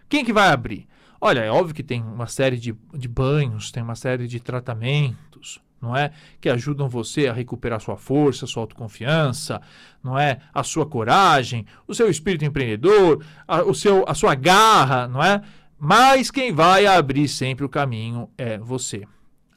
Quem 0.08 0.24
que 0.24 0.32
vai 0.32 0.50
abrir? 0.50 0.88
Olha, 1.20 1.40
é 1.40 1.50
óbvio 1.50 1.74
que 1.74 1.84
tem 1.84 2.04
uma 2.04 2.28
série 2.28 2.58
de, 2.58 2.76
de 2.94 3.08
banhos, 3.08 3.72
tem 3.72 3.82
uma 3.82 3.96
série 3.96 4.28
de 4.28 4.40
tratamentos, 4.40 5.60
não 5.82 5.96
é? 5.96 6.12
Que 6.40 6.50
ajudam 6.50 6.88
você 6.88 7.28
a 7.28 7.34
recuperar 7.34 7.80
sua 7.80 7.98
força, 7.98 8.46
sua 8.46 8.64
autoconfiança, 8.64 9.62
não 10.04 10.18
é? 10.18 10.40
A 10.54 10.64
sua 10.64 10.86
coragem, 10.86 11.66
o 11.88 11.96
seu 11.96 12.10
espírito 12.10 12.46
empreendedor, 12.46 13.24
a, 13.48 13.64
o 13.64 13.74
seu, 13.74 14.04
a 14.08 14.14
sua 14.14 14.36
garra, 14.36 15.08
não 15.08 15.24
é? 15.24 15.42
Mas 15.84 16.30
quem 16.30 16.54
vai 16.54 16.86
abrir 16.86 17.28
sempre 17.28 17.66
o 17.66 17.70
caminho 17.70 18.30
é 18.38 18.60
você. 18.60 19.02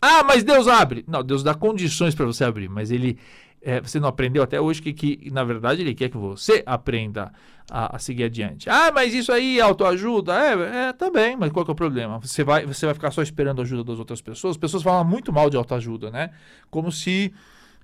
Ah, 0.01 0.25
mas 0.25 0.43
Deus 0.43 0.67
abre. 0.67 1.05
Não, 1.07 1.23
Deus 1.23 1.43
dá 1.43 1.53
condições 1.53 2.15
para 2.15 2.25
você 2.25 2.45
abrir, 2.45 2.67
mas 2.67 2.91
ele 2.91 3.19
é, 3.61 3.79
você 3.79 4.01
não 4.01 4.09
aprendeu 4.09 4.43
até 4.43 4.59
hoje 4.59 4.81
que, 4.81 4.95
que, 4.95 5.31
na 5.31 5.45
verdade, 5.45 5.83
ele 5.83 5.95
quer 5.95 6.09
que 6.09 6.17
você 6.17 6.63
aprenda 6.65 7.31
a, 7.71 7.97
a 7.97 7.99
seguir 7.99 8.25
adiante. 8.25 8.71
Ah, 8.71 8.91
mas 8.91 9.13
isso 9.13 9.31
aí 9.31 9.59
é 9.59 9.63
autoajuda? 9.63 10.33
É, 10.33 10.89
é, 10.89 10.93
também, 10.95 11.37
mas 11.37 11.53
qual 11.53 11.63
que 11.63 11.71
é 11.71 11.75
o 11.75 11.77
problema? 11.77 12.19
Você 12.19 12.43
vai, 12.43 12.65
você 12.65 12.87
vai 12.87 12.95
ficar 12.95 13.11
só 13.11 13.21
esperando 13.21 13.61
a 13.61 13.63
ajuda 13.63 13.85
das 13.85 13.99
outras 13.99 14.23
pessoas? 14.23 14.53
As 14.53 14.59
pessoas 14.59 14.83
falam 14.83 15.05
muito 15.05 15.31
mal 15.31 15.51
de 15.51 15.59
autoajuda, 15.59 16.11
né? 16.11 16.31
Como 16.71 16.91
se 16.91 17.35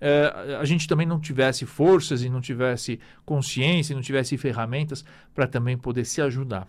é, 0.00 0.56
a 0.58 0.64
gente 0.64 0.88
também 0.88 1.06
não 1.06 1.20
tivesse 1.20 1.66
forças 1.66 2.22
e 2.22 2.30
não 2.30 2.40
tivesse 2.40 2.98
consciência 3.26 3.92
e 3.92 3.96
não 3.96 4.02
tivesse 4.02 4.38
ferramentas 4.38 5.04
para 5.34 5.46
também 5.46 5.76
poder 5.76 6.06
se 6.06 6.22
ajudar. 6.22 6.66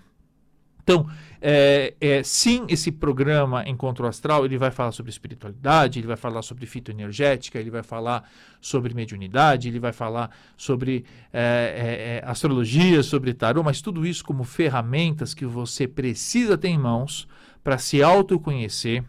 Então, 0.83 1.07
é, 1.39 1.95
é, 1.99 2.23
sim, 2.23 2.65
esse 2.69 2.91
programa 2.91 3.67
Encontro 3.67 4.05
Astral, 4.07 4.45
ele 4.45 4.57
vai 4.57 4.69
falar 4.69 4.91
sobre 4.91 5.09
espiritualidade, 5.09 5.99
ele 5.99 6.07
vai 6.07 6.15
falar 6.15 6.41
sobre 6.41 6.65
fitoenergética, 6.65 7.59
ele 7.59 7.71
vai 7.71 7.81
falar 7.81 8.29
sobre 8.59 8.93
mediunidade, 8.93 9.67
ele 9.67 9.79
vai 9.79 9.91
falar 9.91 10.29
sobre 10.55 11.03
é, 11.33 12.21
é, 12.21 12.27
é 12.27 12.29
astrologia, 12.29 13.01
sobre 13.01 13.33
tarô, 13.33 13.63
mas 13.63 13.81
tudo 13.81 14.05
isso 14.05 14.23
como 14.23 14.43
ferramentas 14.43 15.33
que 15.33 15.45
você 15.45 15.87
precisa 15.87 16.57
ter 16.57 16.69
em 16.69 16.77
mãos 16.77 17.27
para 17.63 17.77
se 17.77 18.03
autoconhecer, 18.03 19.03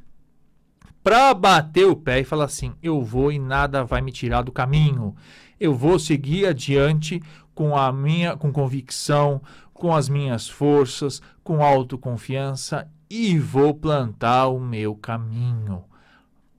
para 1.02 1.34
bater 1.34 1.86
o 1.86 1.96
pé 1.96 2.20
e 2.20 2.24
falar 2.24 2.44
assim: 2.44 2.72
eu 2.82 3.02
vou 3.02 3.32
e 3.32 3.38
nada 3.38 3.84
vai 3.84 4.00
me 4.00 4.12
tirar 4.12 4.42
do 4.42 4.52
caminho. 4.52 5.14
Eu 5.58 5.74
vou 5.74 5.98
seguir 5.98 6.46
adiante 6.46 7.22
com 7.54 7.76
a 7.76 7.92
minha 7.92 8.36
com 8.36 8.52
convicção, 8.52 9.42
com 9.72 9.94
as 9.94 10.08
minhas 10.08 10.48
forças, 10.48 11.20
com 11.42 11.62
autoconfiança 11.62 12.88
e 13.08 13.38
vou 13.38 13.74
plantar 13.74 14.48
o 14.48 14.58
meu 14.58 14.94
caminho. 14.94 15.84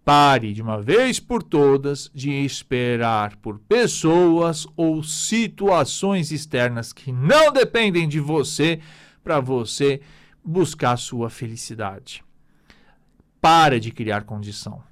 Pare 0.05 0.53
de 0.53 0.61
uma 0.61 0.81
vez 0.81 1.19
por 1.19 1.41
todas 1.41 2.11
de 2.13 2.29
esperar 2.29 3.37
por 3.37 3.57
pessoas 3.59 4.67
ou 4.75 5.01
situações 5.01 6.31
externas 6.31 6.91
que 6.91 7.11
não 7.11 7.51
dependem 7.51 8.07
de 8.07 8.19
você 8.19 8.81
para 9.23 9.39
você 9.39 10.01
buscar 10.43 10.97
sua 10.97 11.29
felicidade. 11.29 12.23
Para 13.39 13.79
de 13.79 13.91
criar 13.91 14.23
condição. 14.23 14.83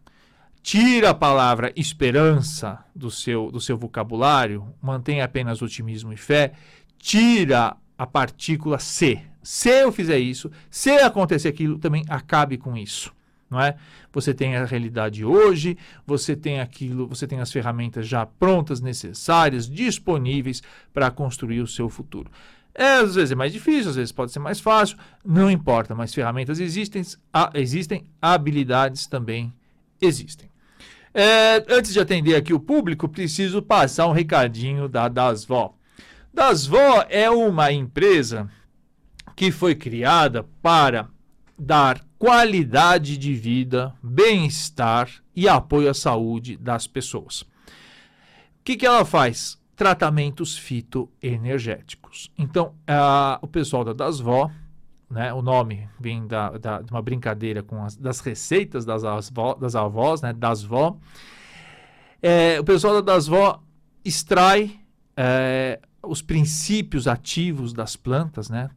Tira 0.63 1.09
a 1.09 1.15
palavra 1.15 1.73
esperança 1.75 2.79
do 2.95 3.09
seu, 3.09 3.51
do 3.51 3.59
seu 3.59 3.77
vocabulário, 3.77 4.73
mantenha 4.81 5.25
apenas 5.25 5.61
otimismo 5.61 6.13
e 6.13 6.17
fé. 6.17 6.53
Tira 6.97 7.75
a 7.97 8.07
partícula 8.07 8.79
se. 8.79 9.30
Se 9.43 9.69
eu 9.69 9.91
fizer 9.91 10.19
isso, 10.19 10.51
se 10.69 10.91
acontecer 10.91 11.47
aquilo, 11.47 11.77
também 11.77 12.03
acabe 12.07 12.57
com 12.57 12.77
isso. 12.77 13.11
Não 13.49 13.59
é? 13.59 13.75
Você 14.13 14.33
tem 14.33 14.55
a 14.55 14.63
realidade 14.63 15.25
hoje, 15.25 15.77
você 16.07 16.37
tem 16.37 16.61
aquilo, 16.61 17.05
você 17.05 17.27
tem 17.27 17.41
as 17.41 17.51
ferramentas 17.51 18.07
já 18.07 18.25
prontas, 18.25 18.79
necessárias, 18.79 19.69
disponíveis 19.69 20.63
para 20.93 21.11
construir 21.11 21.59
o 21.59 21.67
seu 21.67 21.89
futuro. 21.89 22.31
É, 22.73 22.99
às 22.99 23.15
vezes 23.15 23.31
é 23.31 23.35
mais 23.35 23.51
difícil, 23.51 23.89
às 23.89 23.97
vezes 23.97 24.13
pode 24.13 24.31
ser 24.31 24.39
mais 24.39 24.61
fácil, 24.61 24.97
não 25.25 25.51
importa, 25.51 25.93
mas 25.93 26.13
ferramentas 26.13 26.61
existem, 26.61 27.03
existem 27.53 28.05
habilidades 28.21 29.05
também 29.05 29.53
existem. 29.99 30.49
É, 31.13 31.65
antes 31.67 31.91
de 31.91 31.99
atender 31.99 32.35
aqui 32.35 32.53
o 32.53 32.59
público, 32.59 33.09
preciso 33.09 33.61
passar 33.61 34.07
um 34.07 34.13
recadinho 34.13 34.87
da 34.87 35.09
Dasvó. 35.09 35.75
Dasvó 36.33 37.05
é 37.09 37.29
uma 37.29 37.73
empresa 37.73 38.49
que 39.35 39.51
foi 39.51 39.75
criada 39.75 40.43
para 40.61 41.09
dar 41.57 42.01
qualidade 42.17 43.17
de 43.17 43.33
vida, 43.33 43.93
bem-estar 44.01 45.09
e 45.35 45.47
apoio 45.47 45.89
à 45.89 45.93
saúde 45.93 46.57
das 46.57 46.87
pessoas. 46.87 47.41
O 47.41 47.47
que, 48.63 48.75
que 48.75 48.85
ela 48.85 49.03
faz? 49.05 49.59
Tratamentos 49.75 50.57
fitoenergéticos. 50.57 52.31
Então, 52.37 52.75
o 53.41 53.47
pessoal 53.47 53.83
da 53.83 53.93
Dasvó, 53.93 54.51
né, 55.09 55.33
o 55.33 55.41
nome 55.41 55.89
vem 55.99 56.27
da, 56.27 56.49
da, 56.57 56.81
de 56.81 56.91
uma 56.91 57.01
brincadeira 57.01 57.63
com 57.63 57.83
as, 57.83 57.95
das 57.95 58.19
receitas 58.19 58.85
das, 58.85 59.03
avó, 59.03 59.55
das 59.55 59.75
avós, 59.75 60.21
né, 60.21 60.31
Dasvó. 60.31 60.97
É, 62.21 62.59
o 62.59 62.63
pessoal 62.63 63.01
da 63.01 63.13
Dasvó 63.13 63.61
extrai 64.05 64.79
é, 65.17 65.79
os 66.03 66.21
princípios 66.21 67.07
ativos 67.07 67.73
das 67.73 67.95
plantas, 67.95 68.49
né? 68.49 68.69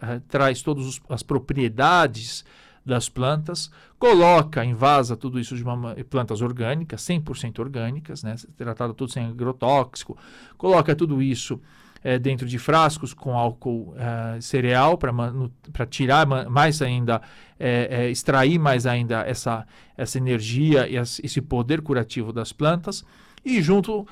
Eh, 0.00 0.20
traz 0.28 0.62
todas 0.62 1.00
as 1.08 1.22
propriedades 1.22 2.44
das 2.86 3.08
plantas, 3.08 3.68
coloca, 3.98 4.64
invasa 4.64 5.16
tudo 5.16 5.40
isso 5.40 5.56
de 5.56 5.64
uma, 5.64 5.96
plantas 6.08 6.40
orgânicas, 6.40 7.02
100% 7.02 7.58
orgânicas, 7.58 8.22
né? 8.22 8.36
tratado 8.56 8.94
tudo 8.94 9.10
sem 9.10 9.26
agrotóxico, 9.26 10.16
coloca 10.56 10.94
tudo 10.94 11.20
isso 11.20 11.60
é, 12.04 12.20
dentro 12.20 12.46
de 12.46 12.56
frascos 12.56 13.12
com 13.12 13.36
álcool 13.36 13.92
é, 13.96 14.40
cereal 14.40 14.96
para 14.96 15.86
tirar 15.86 16.24
mais 16.48 16.80
ainda, 16.80 17.20
é, 17.58 18.08
extrair 18.08 18.60
mais 18.60 18.86
ainda 18.86 19.22
essa, 19.22 19.66
essa 19.96 20.16
energia 20.16 20.88
e 20.88 20.94
esse 20.96 21.40
poder 21.40 21.82
curativo 21.82 22.32
das 22.32 22.52
plantas 22.52 23.04
e 23.44 23.60
junto 23.62 24.06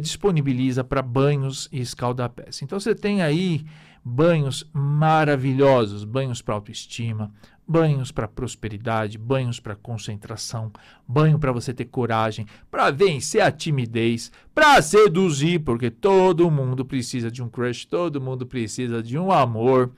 disponibiliza 0.00 0.84
para 0.84 1.02
banhos 1.02 1.68
e 1.72 1.80
escaldapés. 1.80 2.62
Então 2.62 2.78
você 2.78 2.94
tem 2.94 3.20
aí 3.20 3.64
banhos 4.08 4.64
maravilhosos, 4.72 6.04
banhos 6.04 6.40
para 6.40 6.54
autoestima, 6.54 7.32
banhos 7.66 8.12
para 8.12 8.28
prosperidade, 8.28 9.18
banhos 9.18 9.58
para 9.58 9.74
concentração, 9.74 10.70
banho 11.08 11.40
para 11.40 11.50
você 11.50 11.74
ter 11.74 11.86
coragem, 11.86 12.46
para 12.70 12.92
vencer 12.92 13.40
a 13.40 13.50
timidez, 13.50 14.30
para 14.54 14.80
seduzir, 14.80 15.58
porque 15.58 15.90
todo 15.90 16.48
mundo 16.52 16.84
precisa 16.84 17.32
de 17.32 17.42
um 17.42 17.48
crush, 17.48 17.84
todo 17.84 18.20
mundo 18.20 18.46
precisa 18.46 19.02
de 19.02 19.18
um 19.18 19.32
amor. 19.32 19.90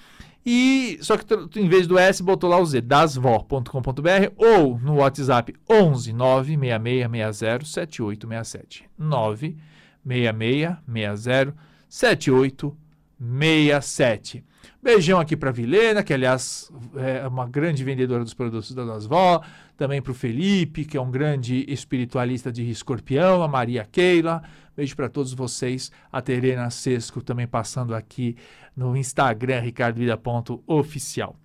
E 0.50 0.98
só 1.02 1.18
que 1.18 1.26
em 1.60 1.68
vez 1.68 1.88
do 1.88 2.00
S 2.00 2.24
botou 2.24 2.50
lá 2.50 2.58
o 2.58 2.66
Z, 2.66 2.80
dasvó.com.br 2.80 4.32
ou 4.38 4.80
no 4.80 5.00
WhatsApp 5.00 5.54
11 5.70 6.14
96660 6.14 7.66
7867. 7.66 8.90
96660 8.98 11.54
7867. 11.90 14.46
Beijão 14.82 15.20
aqui 15.20 15.36
para 15.36 15.52
Vilena, 15.52 16.02
que 16.02 16.14
aliás 16.14 16.72
é 16.96 17.28
uma 17.28 17.46
grande 17.46 17.84
vendedora 17.84 18.24
dos 18.24 18.34
produtos 18.34 18.74
da 18.74 18.86
Dasvó. 18.86 19.44
Também 19.78 20.02
para 20.02 20.12
o 20.12 20.16
Felipe, 20.16 20.84
que 20.84 20.98
é 20.98 21.02
um 21.02 21.12
grande 21.12 21.64
espiritualista 21.68 22.52
de 22.52 22.68
escorpião, 22.70 23.44
a 23.44 23.48
Maria 23.48 23.88
Keila. 23.90 24.42
Beijo 24.76 24.96
para 24.96 25.08
todos 25.08 25.34
vocês. 25.34 25.92
A 26.12 26.20
Terena 26.22 26.72
Sesco 26.72 27.22
também 27.22 27.48
passando 27.48 27.96
aqui 27.96 28.36
no 28.76 28.98
Instagram, 28.98 29.60
ricardovida.oficial. 29.60 31.36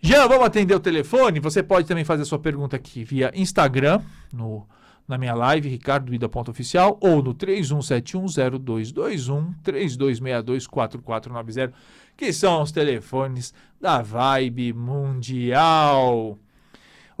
Já 0.00 0.26
vamos 0.26 0.46
atender 0.46 0.74
o 0.74 0.80
telefone. 0.80 1.38
Você 1.40 1.62
pode 1.62 1.86
também 1.86 2.04
fazer 2.04 2.24
sua 2.24 2.38
pergunta 2.38 2.76
aqui 2.76 3.04
via 3.04 3.30
Instagram, 3.34 4.00
no, 4.32 4.66
na 5.06 5.18
minha 5.18 5.34
live, 5.34 5.68
ricardoida.oficial, 5.68 6.96
ou 7.00 7.22
no 7.22 7.34
31710221, 7.34 9.54
32624490, 9.62 11.70
que 12.16 12.32
são 12.32 12.62
os 12.62 12.72
telefones 12.72 13.52
da 13.80 14.00
Vibe 14.00 14.72
Mundial. 14.72 16.38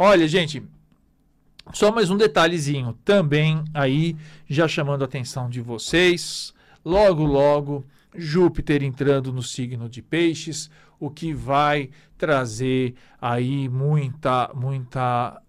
Olha, 0.02 0.26
gente, 0.26 0.62
só 1.74 1.92
mais 1.92 2.08
um 2.08 2.16
detalhezinho 2.16 2.94
também 3.04 3.62
aí, 3.74 4.16
já 4.48 4.66
chamando 4.66 5.02
a 5.02 5.04
atenção 5.04 5.46
de 5.46 5.60
vocês. 5.60 6.54
Logo, 6.82 7.22
logo, 7.22 7.84
Júpiter 8.16 8.82
entrando 8.82 9.30
no 9.30 9.42
signo 9.42 9.90
de 9.90 10.00
Peixes, 10.00 10.70
o 10.98 11.10
que 11.10 11.34
vai 11.34 11.90
trazer 12.16 12.94
aí 13.20 13.68
muita, 13.68 14.50
muita. 14.54 15.42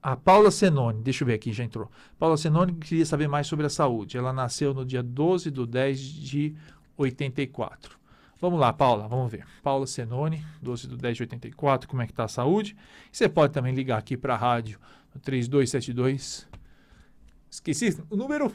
A 0.00 0.14
Paula 0.14 0.52
Senoni, 0.52 1.02
deixa 1.02 1.24
eu 1.24 1.26
ver 1.26 1.34
aqui, 1.34 1.52
já 1.52 1.64
entrou. 1.64 1.90
Paula 2.16 2.36
Senoni 2.36 2.74
queria 2.74 3.04
saber 3.04 3.26
mais 3.26 3.48
sobre 3.48 3.66
a 3.66 3.68
saúde. 3.68 4.16
Ela 4.16 4.32
nasceu 4.32 4.72
no 4.72 4.84
dia 4.84 5.02
12 5.02 5.50
de 5.50 5.66
10 5.66 6.00
de 6.00 6.54
84. 6.96 8.01
Vamos 8.42 8.58
lá, 8.58 8.72
Paula, 8.72 9.06
vamos 9.06 9.30
ver. 9.30 9.46
Paula 9.62 9.86
Senoni, 9.86 10.44
12 10.60 10.88
de 10.88 10.96
10 10.96 11.16
de 11.16 11.22
84, 11.22 11.88
como 11.88 12.02
é 12.02 12.06
que 12.06 12.12
está 12.12 12.24
a 12.24 12.28
saúde? 12.28 12.76
Você 13.12 13.28
pode 13.28 13.52
também 13.52 13.72
ligar 13.72 13.96
aqui 13.98 14.16
para 14.16 14.34
a 14.34 14.36
rádio 14.36 14.80
no 15.14 15.20
3272. 15.20 16.48
Esqueci 17.48 17.96
o 18.10 18.16
número 18.16 18.52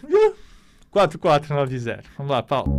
4490. 0.92 2.04
Vamos 2.18 2.30
lá, 2.30 2.44
Paula. 2.44 2.78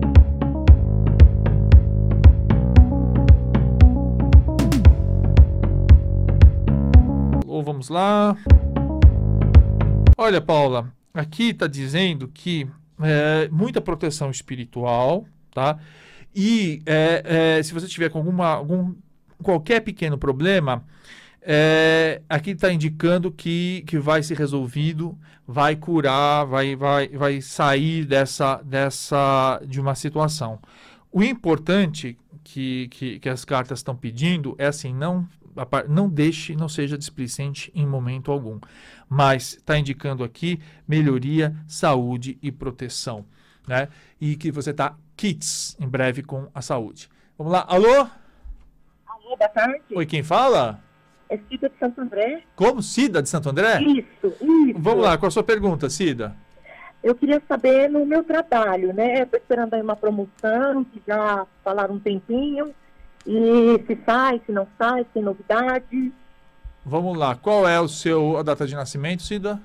Ou 7.47 7.63
vamos 7.63 7.89
lá. 7.89 8.37
Olha, 10.19 10.43
Paula, 10.43 10.93
aqui 11.15 11.53
está 11.53 11.67
dizendo 11.67 12.29
que 12.29 12.69
é, 13.01 13.49
muita 13.49 13.81
proteção 13.81 14.31
espiritual, 14.31 15.25
tá? 15.55 15.79
E 16.35 16.83
é, 16.87 17.57
é, 17.59 17.63
se 17.63 17.73
você 17.73 17.87
tiver 17.87 18.11
com 18.11 18.19
alguma, 18.19 18.47
algum 18.47 18.95
qualquer 19.43 19.81
pequeno 19.81 20.19
problema, 20.19 20.85
é, 21.41 22.21
aqui 22.29 22.51
está 22.51 22.73
indicando 22.73 23.33
que, 23.33 23.83
que 23.87 23.99
vai 23.99 24.23
ser 24.23 24.37
resolvido, 24.37 25.19
vai 25.47 25.77
curar, 25.77 26.45
vai, 26.45 26.77
vai, 26.77 27.09
vai 27.09 27.41
sair 27.41 28.05
dessa, 28.05 28.57
dessa 28.63 29.61
de 29.67 29.81
uma 29.81 29.95
situação. 29.95 30.59
O 31.11 31.23
importante 31.23 32.19
que, 32.45 32.89
que, 32.89 33.19
que 33.19 33.29
as 33.29 33.45
cartas 33.45 33.79
estão 33.79 33.97
pedindo 33.97 34.55
é 34.59 34.67
assim, 34.67 34.93
não, 34.93 35.27
não 35.89 36.09
deixe, 36.09 36.55
não 36.55 36.69
seja 36.69 36.99
displicente 36.99 37.73
em 37.75 37.87
momento 37.87 38.31
algum. 38.31 38.61
Mas 39.09 39.55
está 39.55 39.79
indicando 39.79 40.23
aqui 40.23 40.61
melhoria, 40.87 41.57
saúde 41.67 42.39
e 42.43 42.53
proteção. 42.53 43.25
Né? 43.67 43.89
E 44.21 44.37
que 44.37 44.51
você 44.51 44.71
está 44.71 44.97
kits 45.19 45.77
em 45.81 45.89
breve 45.89 46.23
com 46.23 46.47
a 46.55 46.63
saúde. 46.63 47.11
Vamos 47.37 47.53
lá, 47.53 47.67
alô? 47.69 48.07
Alô, 49.05 49.37
boa 49.37 49.49
tarde. 49.49 49.83
Oi, 49.93 50.07
quem 50.07 50.23
fala? 50.23 50.79
É 51.29 51.37
Cida 51.51 51.69
de 51.69 51.77
Santo 51.77 52.01
André. 52.01 52.45
Como? 52.55 52.81
Cida 52.81 53.21
de 53.21 53.29
Santo 53.29 53.51
André? 53.51 53.83
Isso, 53.83 54.37
isso. 54.41 54.79
Vamos 54.79 55.05
lá, 55.05 55.19
qual 55.19 55.27
a 55.27 55.31
sua 55.33 55.43
pergunta, 55.43 55.91
Cida? 55.91 56.37
Eu 57.03 57.17
queria 57.17 57.43
saber 57.49 57.91
no 57.91 58.07
meu 58.07 58.23
trabalho, 58.23 58.95
né? 58.95 59.23
Estou 59.23 59.39
esperando 59.39 59.75
aí 59.75 59.83
uma 59.83 59.97
promoção, 59.97 60.85
que 60.85 61.03
já 61.07 61.45
falaram 61.65 61.97
um 61.97 62.01
tempinho. 62.01 62.73
E 63.27 63.85
se 63.87 63.99
sai, 64.07 64.41
se 64.47 64.53
não 64.53 64.69
sai, 64.79 65.01
se 65.01 65.11
tem 65.15 65.23
novidade. 65.23 66.13
Vamos 66.85 67.19
lá, 67.19 67.35
qual 67.35 67.69
é 67.69 67.81
o 67.81 67.89
seu 67.89 68.39
a 68.39 68.43
data 68.45 68.67
de 68.67 68.75
nascimento, 68.75 69.25
Cida? 69.25 69.61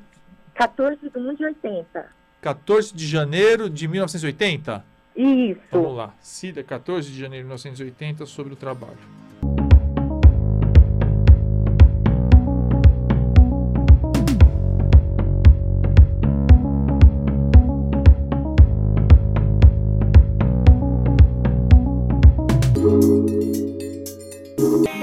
14 0.55 0.98
de 0.98 1.17
1 1.17 1.36
de 1.36 1.45
80. 1.45 2.05
14 2.41 2.93
de 2.93 3.07
janeiro 3.07 3.70
de 3.70 3.87
1980? 3.87 4.93
Isso. 5.15 5.61
Vamos 5.71 5.95
lá, 5.95 6.13
Cida, 6.19 6.63
14 6.63 7.11
de 7.11 7.19
janeiro 7.19 7.43
de 7.43 7.47
1980, 7.49 8.25
sobre 8.25 8.53
o 8.53 8.55
trabalho. 8.55 8.97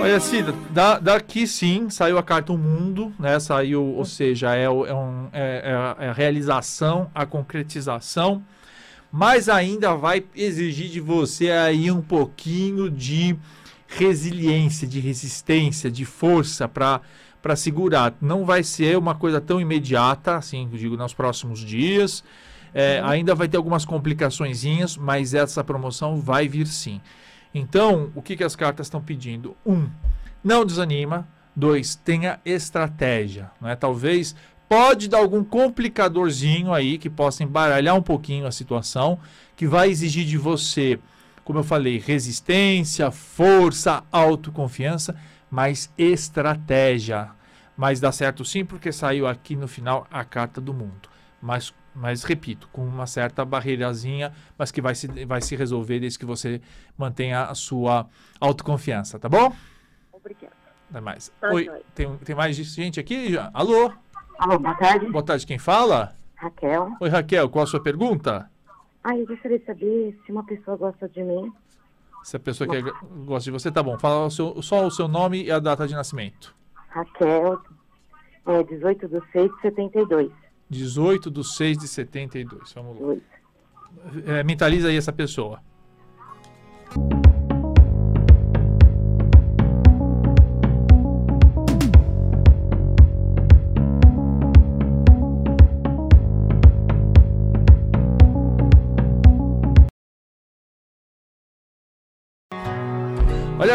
Olha, 0.01 0.19
Cida, 0.19 0.53
da, 0.71 0.99
daqui 0.99 1.47
sim 1.47 1.89
saiu 1.89 2.19
a 2.19 2.23
carta 2.23 2.53
O 2.53 2.59
Mundo, 2.59 3.13
né? 3.19 3.39
Saiu, 3.39 3.85
ou 3.85 4.05
seja, 4.05 4.57
é, 4.57 4.65
é, 4.65 4.71
um, 4.71 5.29
é, 5.33 5.95
é 5.99 6.09
a 6.09 6.13
realização, 6.13 7.09
a 7.15 7.25
concretização, 7.25 8.43
mas 9.11 9.49
ainda 9.49 9.95
vai 9.95 10.25
exigir 10.35 10.89
de 10.89 11.01
você 11.01 11.51
aí 11.51 11.91
um 11.91 12.03
pouquinho 12.03 12.91
de 12.91 13.37
resiliência, 13.87 14.87
de 14.87 15.01
resistência, 15.01 15.91
de 15.91 16.05
força 16.05 16.69
para 16.69 17.01
para 17.41 17.57
segurar. 17.57 18.15
Não 18.21 18.45
vai 18.45 18.63
ser 18.63 18.99
uma 18.99 19.15
coisa 19.15 19.41
tão 19.41 19.61
imediata, 19.61 20.37
assim, 20.37 20.69
eu 20.71 20.79
digo, 20.79 20.97
nos 20.97 21.15
próximos 21.15 21.61
dias. 21.61 22.23
É, 22.73 23.01
Ainda 23.05 23.35
vai 23.35 23.49
ter 23.49 23.57
algumas 23.57 23.85
complicaçõezinhas, 23.85 24.97
mas 24.97 25.35
essa 25.35 25.65
promoção 25.65 26.21
vai 26.21 26.47
vir 26.47 26.67
sim. 26.67 27.01
Então, 27.53 28.13
o 28.15 28.23
que, 28.23 28.37
que 28.37 28.45
as 28.45 28.55
cartas 28.55 28.87
estão 28.87 29.01
pedindo? 29.01 29.57
Um, 29.67 29.89
não 30.43 30.65
desanima. 30.65 31.27
Dois, 31.55 31.97
tenha 31.97 32.39
estratégia. 32.45 33.51
Né? 33.61 33.75
Talvez 33.75 34.37
pode 34.71 35.09
dar 35.09 35.19
algum 35.19 35.43
complicadorzinho 35.43 36.73
aí 36.73 36.97
que 36.97 37.11
possa 37.11 37.43
embaralhar 37.43 37.97
um 37.97 38.03
pouquinho 38.03 38.47
a 38.47 38.53
situação, 38.53 39.19
que 39.57 39.67
vai 39.67 39.91
exigir 39.91 40.25
de 40.25 40.39
você, 40.39 40.97
como 41.45 41.59
eu 41.59 41.65
falei, 41.65 41.99
resistência, 41.99 43.11
força, 43.11 44.05
autoconfiança, 44.13 45.17
mas 45.51 45.93
estratégia. 45.99 47.33
Mas 47.77 47.99
dá 47.99 48.13
certo 48.13 48.45
sim, 48.45 48.65
porque 48.65 48.93
saiu 48.93 49.27
aqui 49.27 49.57
no 49.57 49.67
final 49.67 50.07
a 50.09 50.25
carta 50.25 50.61
do 50.61 50.73
mundo. 50.73 51.09
Mas, 51.43 51.75
mas 51.93 52.23
repito, 52.23 52.69
com 52.73 52.87
uma 52.87 53.09
certa 53.09 53.45
barreirazinha, 53.45 54.33
mas 54.57 54.71
que 54.71 54.81
vai 54.81 54.95
se, 54.95 55.09
vai 55.25 55.41
se 55.41 55.57
resolver 55.57 55.99
desde 55.99 56.17
que 56.17 56.25
você 56.25 56.61
mantenha 56.97 57.43
a 57.43 57.57
sua 57.57 58.07
autoconfiança, 58.39 59.19
tá 59.19 59.29
bom? 59.29 59.53
Obrigada. 60.13 60.55
Até 60.89 61.01
mais. 61.01 61.33
Tá 61.41 61.51
Oi, 61.51 61.69
tem, 61.93 62.17
tem 62.19 62.37
mais 62.37 62.55
gente 62.55 63.01
aqui? 63.01 63.37
Alô? 63.53 63.93
Alô, 64.41 64.59
boa 64.59 64.75
tarde. 64.75 65.07
Boa 65.11 65.23
tarde, 65.23 65.47
quem 65.47 65.59
fala? 65.59 66.17
Raquel. 66.35 66.93
Oi, 66.99 67.09
Raquel, 67.11 67.47
qual 67.51 67.65
a 67.65 67.67
sua 67.67 67.79
pergunta? 67.83 68.51
Ah, 69.05 69.15
eu 69.15 69.27
gostaria 69.27 69.59
de 69.59 69.67
saber 69.67 70.19
se 70.25 70.33
uma 70.33 70.43
pessoa 70.45 70.79
gosta 70.79 71.07
de 71.11 71.23
mim. 71.23 71.53
Se 72.23 72.37
a 72.37 72.41
pessoa 72.41 72.67
que 72.67 72.81
gosta 73.27 73.45
de 73.45 73.51
você, 73.51 73.71
tá 73.71 73.83
bom. 73.83 73.99
Fala 73.99 74.25
o 74.27 74.31
seu- 74.31 74.63
só 74.63 74.87
o 74.87 74.91
seu 74.91 75.07
nome 75.07 75.45
e 75.45 75.51
a 75.51 75.59
data 75.59 75.87
de 75.87 75.95
nascimento. 75.95 76.55
Raquel, 76.89 77.61
é 78.47 78.63
18 78.63 79.09
de 79.09 79.21
6 79.31 79.51
de 79.57 79.61
72. 79.61 80.33
18 80.71 81.31
de 81.31 81.45
6 81.45 81.77
de 81.77 81.87
72. 81.87 82.73
Vamos 82.73 82.99
lá. 82.99 83.17
É, 84.39 84.43
mentaliza 84.43 84.89
aí 84.89 84.97
essa 84.97 85.13
pessoa. 85.13 85.61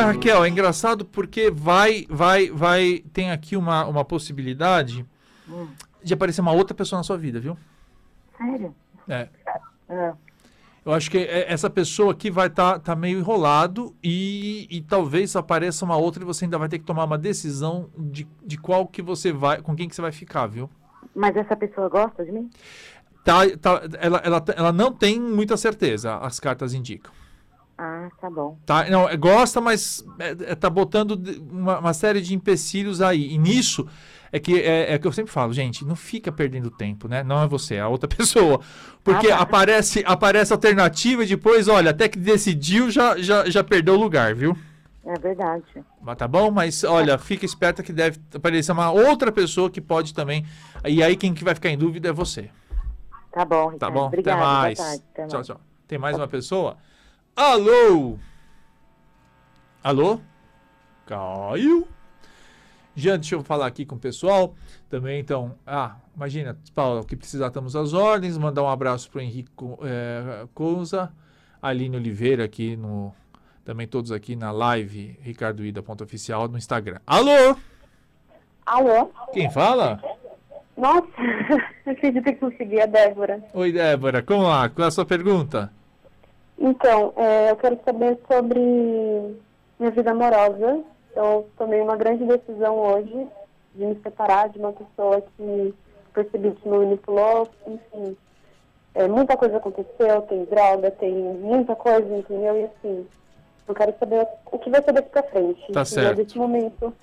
Raquel, 0.08 0.44
é 0.44 0.50
engraçado 0.50 1.06
porque 1.06 1.50
vai, 1.52 2.06
vai, 2.10 2.50
vai, 2.50 3.04
tem 3.14 3.32
aqui 3.32 3.56
uma, 3.58 3.86
uma 3.86 4.06
possibilidade 4.06 5.06
Hum, 5.48 5.68
de 6.04 6.14
aparecer 6.14 6.42
uma 6.42 6.52
outra 6.54 6.76
pessoa 6.76 7.00
na 7.00 7.04
sua 7.04 7.18
vida, 7.18 7.40
viu? 7.40 7.58
sério? 8.38 8.76
É. 9.08 9.30
Ah, 9.90 10.16
Eu 10.86 10.94
acho 10.94 11.10
que 11.10 11.18
é- 11.18 11.52
essa 11.52 11.70
pessoa 11.70 12.12
aqui 12.12 12.30
vai 12.30 12.48
estar 12.48 12.80
tá, 12.80 12.96
meio 12.96 13.18
enrolado 13.20 13.96
e, 14.04 14.68
e 14.70 14.82
talvez 14.82 15.36
apareça 15.36 15.84
uma 15.84 15.98
outra 15.98 16.22
e 16.24 16.26
você 16.26 16.46
ainda 16.46 16.60
vai 16.60 16.70
ter 16.70 16.78
que 16.80 16.86
tomar 16.86 17.06
uma 17.06 17.18
decisão 17.18 17.90
de, 17.98 18.28
de 18.46 18.58
qual 18.58 18.88
que 18.88 19.02
você 19.02 19.32
vai, 19.34 19.62
com 19.62 19.76
quem 19.76 19.90
que 19.90 19.96
você 19.96 20.02
vai 20.02 20.12
ficar, 20.12 20.46
viu? 20.48 20.70
mas 21.16 21.36
essa 21.36 21.56
pessoa 21.56 21.90
gosta 21.90 22.24
de 22.26 22.32
mim? 22.32 22.50
Tá, 23.24 23.40
tá, 23.60 23.82
ela, 24.00 24.18
ela, 24.24 24.44
ela 24.56 24.72
não 24.72 24.92
tem 24.94 25.20
muita 25.20 25.58
certeza, 25.58 26.18
as 26.18 26.40
cartas 26.40 26.74
indicam. 26.74 27.12
Ah, 27.78 28.08
tá 28.22 28.30
bom. 28.30 28.58
Tá? 28.66 28.90
Não, 28.90 29.08
é, 29.10 29.18
gosta, 29.18 29.60
mas 29.60 30.04
é, 30.20 30.52
é, 30.52 30.56
tá 30.56 30.70
botando 30.70 31.20
uma, 31.52 31.80
uma 31.80 31.94
série 31.94 32.22
de 32.22 32.34
empecilhos 32.34 33.02
aí. 33.02 33.34
E 33.34 33.38
nisso, 33.38 33.86
É 34.32 34.40
que 34.40 34.60
é, 34.62 34.94
é 34.94 34.98
que 35.00 35.08
eu 35.08 35.12
sempre 35.14 35.32
falo, 35.32 35.54
gente, 35.54 35.86
não 35.86 35.96
fica 35.96 36.32
perdendo 36.32 36.70
tempo, 36.72 37.08
né? 37.08 37.24
Não 37.24 37.42
é 37.44 37.48
você, 37.48 37.76
é 37.76 37.82
a 37.82 37.88
outra 37.88 38.08
pessoa. 38.10 38.60
Porque 39.04 39.28
Ah, 39.28 39.38
tá. 39.38 39.44
aparece, 39.44 40.04
aparece 40.06 40.54
alternativa 40.54 41.24
e 41.24 41.28
depois, 41.28 41.68
olha, 41.68 41.92
até 41.92 42.08
que 42.10 42.18
decidiu, 42.20 42.90
já, 42.90 43.18
já, 43.18 43.50
já 43.50 43.64
perdeu 43.64 43.94
o 43.96 44.00
lugar, 44.00 44.34
viu? 44.36 44.58
É 45.06 45.20
verdade. 45.20 45.64
Mas 46.02 46.18
tá 46.18 46.28
bom? 46.28 46.50
Mas 46.52 46.84
olha, 46.84 47.18
fica 47.18 47.46
esperta 47.46 47.84
que 47.84 47.94
deve 47.94 48.20
aparecer 48.34 48.72
uma 48.72 48.90
outra 48.92 49.32
pessoa 49.32 49.70
que 49.70 49.80
pode 49.82 50.14
também. 50.14 50.46
E 50.86 51.04
aí 51.04 51.16
quem 51.16 51.34
que 51.34 51.44
vai 51.44 51.54
ficar 51.56 51.70
em 51.70 51.78
dúvida 51.78 52.10
é 52.10 52.14
você. 52.14 52.50
Tá 53.32 53.46
bom, 53.46 53.78
Tá 53.78 53.90
Ricardo. 53.90 53.94
bom? 53.94 54.06
Obrigada. 54.08 54.38
Até 54.38 54.46
mais. 54.46 54.78
tarde, 54.78 55.04
até 55.14 55.28
Tchau, 55.28 55.38
mais. 55.38 55.48
tchau. 55.48 55.62
Tem 55.88 56.00
mais 56.00 56.18
uma 56.18 56.28
pessoa? 56.28 56.78
Alô? 57.36 58.18
Alô? 59.84 60.22
Caiu? 61.06 61.86
Já 62.96 63.18
deixa 63.18 63.36
eu 63.36 63.44
falar 63.44 63.68
aqui 63.68 63.86
com 63.86 63.96
o 63.96 64.00
pessoal 64.00 64.56
também, 64.90 65.20
então. 65.20 65.54
Ah, 65.68 65.98
imagina, 66.16 66.58
Paulo, 66.74 67.02
o 67.02 67.06
que 67.06 67.14
precisar, 67.14 67.48
estamos 67.48 67.76
às 67.76 67.92
ordens. 67.92 68.38
Mandar 68.38 68.64
um 68.64 68.70
abraço 68.70 69.12
para 69.12 69.20
o 69.20 69.22
Henrique 69.22 69.52
é, 69.84 70.48
Cousa, 70.54 71.12
Aline 71.62 71.98
Oliveira 71.98 72.46
aqui 72.46 72.78
no. 72.78 73.14
Também 73.66 73.86
todos 73.86 74.14
aqui 74.14 74.34
na 74.38 74.52
live, 74.52 75.20
Ricardo 75.22 75.66
Ida 75.66 75.84
ponto 75.84 76.06
oficial 76.06 76.48
no 76.48 76.58
Instagram. 76.58 77.00
Alô? 77.06 77.58
Alô? 78.66 79.12
Quem 79.34 79.52
fala? 79.52 80.02
Nossa, 80.78 81.06
acredito 81.86 82.24
que 82.24 82.36
consegui, 82.36 82.80
a 82.80 82.86
Débora. 82.86 83.44
Oi, 83.54 83.74
Débora, 83.74 84.24
como 84.24 84.44
lá? 84.44 84.70
Qual 84.70 84.86
é 84.86 84.88
a 84.88 84.92
sua 84.92 85.06
pergunta? 85.06 85.74
Então, 86.58 87.14
é, 87.16 87.52
eu 87.52 87.56
quero 87.58 87.80
saber 87.84 88.18
sobre 88.32 88.60
minha 89.80 89.92
vida 89.92 90.12
amorosa. 90.12 90.84
Eu 91.16 91.48
tomei 91.58 91.82
uma 91.82 91.96
grande 91.96 92.26
decisão 92.26 92.78
hoje 92.78 93.28
de 93.76 93.86
me 93.86 93.96
separar 94.02 94.50
de 94.50 94.60
uma 94.60 94.72
pessoa 94.74 95.22
que 95.22 95.74
percebi 96.14 96.52
que 96.52 96.68
me 96.68 96.78
manipulou. 96.78 97.48
Enfim, 97.68 98.18
é, 98.94 99.08
muita 99.08 99.36
coisa 99.36 99.58
aconteceu, 99.58 100.22
tem 100.24 100.46
droga, 100.46 100.92
tem 100.92 101.14
muita 101.14 101.76
coisa, 101.76 102.18
entendeu? 102.18 102.58
E 102.58 102.64
assim, 102.66 103.08
eu 103.68 103.74
quero 103.76 103.94
saber 104.00 104.28
o 104.52 104.58
que 104.60 104.70
vai 104.70 104.82
ser 104.82 104.94
daqui 104.94 105.10
pra 105.10 105.24
frente. 105.24 105.72
Tá 105.74 105.84
certo. 105.84 106.18
Desse 106.18 106.38
momento, 106.38 106.94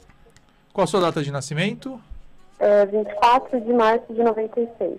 Qual 0.73 0.85
a 0.85 0.87
sua 0.87 1.01
data 1.01 1.23
de 1.23 1.31
nascimento? 1.31 2.01
é 2.59 2.87
24 2.87 3.61
de 3.61 3.73
março 3.73 4.15
de 4.15 4.23
96. 4.23 4.99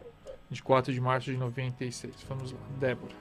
24 0.52 0.94
de 0.94 1.02
março 1.02 1.32
de 1.32 1.38
96. 1.38 2.14
Vamos 2.30 2.52
lá, 2.52 2.60
Débora. 2.80 3.14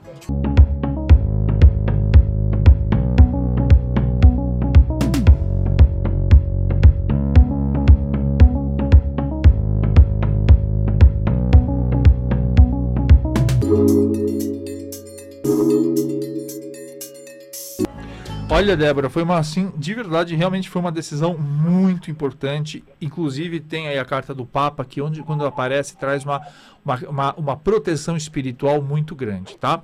Olha, 18.63 18.77
Débora, 18.77 19.09
foi 19.09 19.23
uma 19.23 19.37
assim, 19.37 19.73
de 19.75 19.93
verdade, 19.93 20.37
realmente 20.37 20.69
foi 20.69 20.81
uma 20.81 20.91
decisão 20.91 21.37
muito 21.37 22.09
importante. 22.09 22.81
Inclusive 23.01 23.59
tem 23.59 23.89
aí 23.89 23.99
a 23.99 24.05
carta 24.05 24.33
do 24.33 24.45
Papa 24.45 24.85
que 24.85 25.01
onde 25.01 25.21
quando 25.21 25.45
aparece 25.45 25.97
traz 25.97 26.23
uma, 26.23 26.41
uma, 26.85 26.95
uma, 27.09 27.33
uma 27.33 27.57
proteção 27.57 28.15
espiritual 28.15 28.81
muito 28.81 29.13
grande, 29.15 29.57
tá? 29.57 29.81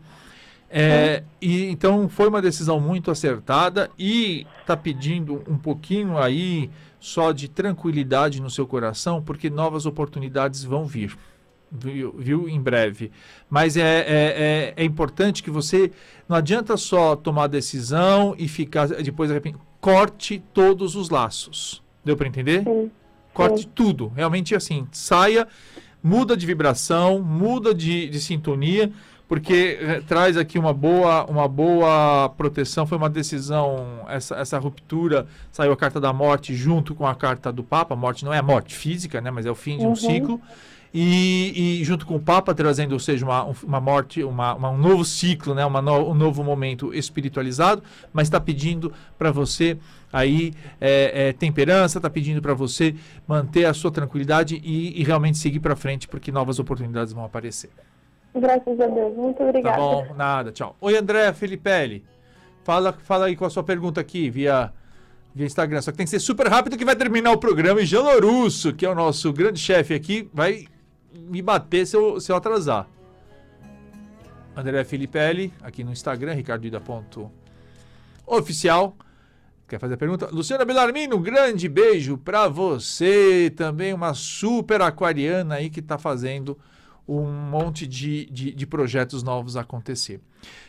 É, 0.70 1.24
e 1.42 1.66
então 1.66 2.08
foi 2.08 2.30
uma 2.30 2.42
decisão 2.42 2.80
muito 2.80 3.12
acertada 3.12 3.90
e 4.00 4.48
tá 4.66 4.78
pedindo 4.78 5.44
um 5.46 5.58
pouquinho 5.58 6.18
aí 6.18 6.70
só 7.02 7.34
de 7.34 7.50
tranquilidade 7.50 8.42
no 8.42 8.50
seu 8.50 8.66
coração, 8.66 9.22
porque 9.22 9.50
novas 9.50 9.86
oportunidades 9.86 10.64
vão 10.64 10.86
vir, 10.86 11.18
viu, 11.72 12.16
viu? 12.18 12.50
em 12.50 12.62
breve. 12.62 13.12
Mas 13.50 13.78
é, 13.78 13.82
é, 13.82 14.04
é, 14.08 14.74
é 14.78 14.84
importante 14.84 15.44
que 15.44 15.50
você 15.50 15.92
não 16.28 16.36
adianta 16.36 16.78
só 16.78 17.16
tomar 17.16 17.48
decisão 17.48 18.36
e 18.38 18.48
ficar 18.48 18.88
depois 18.88 19.30
de 19.30 19.34
repente, 19.34 19.58
corte 19.80 20.42
todos 20.54 20.96
os 20.96 21.10
laços. 21.10 21.82
Deu 22.04 22.16
para 22.16 22.28
entender? 22.28 22.64
Sim. 22.64 22.92
Corte 23.34 23.62
Sim. 23.62 23.70
tudo. 23.74 24.12
Realmente 24.16 24.56
assim, 24.56 24.88
saia, 24.92 25.48
muda 26.04 26.36
de 26.36 26.46
vibração, 26.46 27.22
muda 27.22 27.74
de, 27.74 28.10
de 28.10 28.20
sintonia, 28.20 28.92
porque 29.30 29.78
eh, 29.80 30.02
traz 30.08 30.36
aqui 30.36 30.58
uma 30.58 30.74
boa, 30.74 31.24
uma 31.26 31.48
boa 31.48 32.28
proteção. 32.36 32.88
Foi 32.88 32.98
uma 32.98 33.10
decisão, 33.10 34.04
essa, 34.10 34.36
essa 34.36 34.58
ruptura, 34.58 35.28
saiu 35.52 35.72
a 35.72 35.78
carta 35.78 36.02
da 36.02 36.12
morte 36.12 36.56
junto 36.56 36.96
com 36.96 37.06
a 37.06 37.14
carta 37.14 37.52
do 37.54 37.64
Papa. 37.64 37.94
A 37.94 37.98
morte 37.98 38.26
não 38.26 38.34
é 38.34 38.40
a 38.40 38.44
morte 38.44 38.76
física, 38.76 39.22
né? 39.22 39.30
Mas 39.30 39.46
é 39.46 39.52
o 39.52 39.56
fim 39.56 39.78
de 39.78 39.86
um 39.86 39.90
Uhum. 39.90 39.96
ciclo. 39.96 40.42
E, 40.92 41.80
e 41.80 41.84
junto 41.86 42.04
com 42.08 42.16
o 42.16 42.20
Papa 42.20 42.56
trazendo, 42.56 42.94
ou 42.94 43.00
seja, 43.00 43.24
uma, 43.24 43.46
um- 43.46 43.54
uma 43.64 43.80
morte, 43.80 44.24
uma, 44.24 44.56
uma- 44.56 44.72
um 44.72 44.78
novo 44.80 45.06
ciclo, 45.06 45.54
né? 45.54 45.64
uma 45.64 45.80
no- 45.84 46.10
um 46.10 46.16
novo 46.16 46.44
momento 46.44 46.92
espiritualizado, 46.92 47.84
mas 48.12 48.26
está 48.28 48.40
pedindo 48.42 48.92
para 49.16 49.32
você 49.32 49.78
aí 50.12 50.52
é, 50.82 51.28
é, 51.30 51.34
temperança, 51.34 52.00
está 52.00 52.10
pedindo 52.10 52.42
para 52.42 52.56
você 52.56 52.96
manter 53.28 53.66
a 53.66 53.74
sua 53.76 53.92
tranquilidade 53.92 54.60
e, 54.64 55.00
e 55.00 55.04
realmente 55.04 55.38
seguir 55.38 55.60
para 55.60 55.76
frente, 55.76 56.08
porque 56.08 56.32
novas 56.32 56.58
oportunidades 56.58 57.14
vão 57.14 57.24
aparecer. 57.24 57.70
Graças 58.40 58.80
a 58.80 58.88
Deus. 58.88 59.16
Muito 59.16 59.38
Tá 59.38 59.44
obrigada. 59.46 59.78
bom? 59.78 60.08
Nada, 60.16 60.52
tchau. 60.52 60.76
Oi, 60.82 60.98
André 60.98 61.32
Filipelli. 61.34 62.04
Fala, 62.64 62.94
fala 62.94 63.26
aí 63.26 63.36
com 63.36 63.46
a 63.46 63.50
sua 63.50 63.64
pergunta 63.64 64.00
aqui 64.02 64.30
via, 64.30 64.72
via 65.34 65.46
Instagram. 65.46 65.82
Só 65.82 65.92
que 65.92 65.98
tem 65.98 66.06
que 66.06 66.10
ser 66.12 66.20
super 66.20 66.48
rápido 66.48 66.78
que 66.78 66.86
vai 66.86 66.96
terminar 66.96 67.32
o 67.32 67.38
programa. 67.38 67.82
E 67.82 67.86
Jean 67.86 68.02
Lorusso, 68.04 68.74
que 68.74 68.86
é 68.86 68.90
o 68.90 68.96
nosso 68.96 69.32
grande 69.34 69.60
chefe 69.60 69.94
aqui, 69.94 70.30
vai 70.34 70.66
me 71.14 71.42
bater 71.42 71.86
se 71.88 71.96
eu, 71.98 72.20
se 72.22 72.32
eu 72.32 72.36
atrasar. 72.36 72.88
André 74.56 74.84
Filipelli, 74.84 75.52
aqui 75.62 75.84
no 75.84 75.92
Instagram, 75.92 76.34
ricardoida.oficial. 76.34 78.96
Quer 79.68 79.80
fazer 79.80 79.94
a 79.94 79.98
pergunta? 79.98 80.28
Luciana 80.32 80.66
Bellarmino, 80.66 81.16
um 81.18 81.22
grande 81.22 81.70
beijo 81.70 82.18
pra 82.18 82.48
você. 82.48 83.54
Também 83.56 83.94
uma 83.94 84.14
super 84.16 84.82
aquariana 84.82 85.56
aí 85.56 85.70
que 85.70 85.82
tá 85.82 85.98
fazendo 85.98 86.58
um 87.18 87.32
monte 87.32 87.88
de, 87.88 88.26
de, 88.26 88.54
de 88.54 88.68
projetos 88.68 89.24
novos 89.24 89.58
acontecer. 89.58 90.22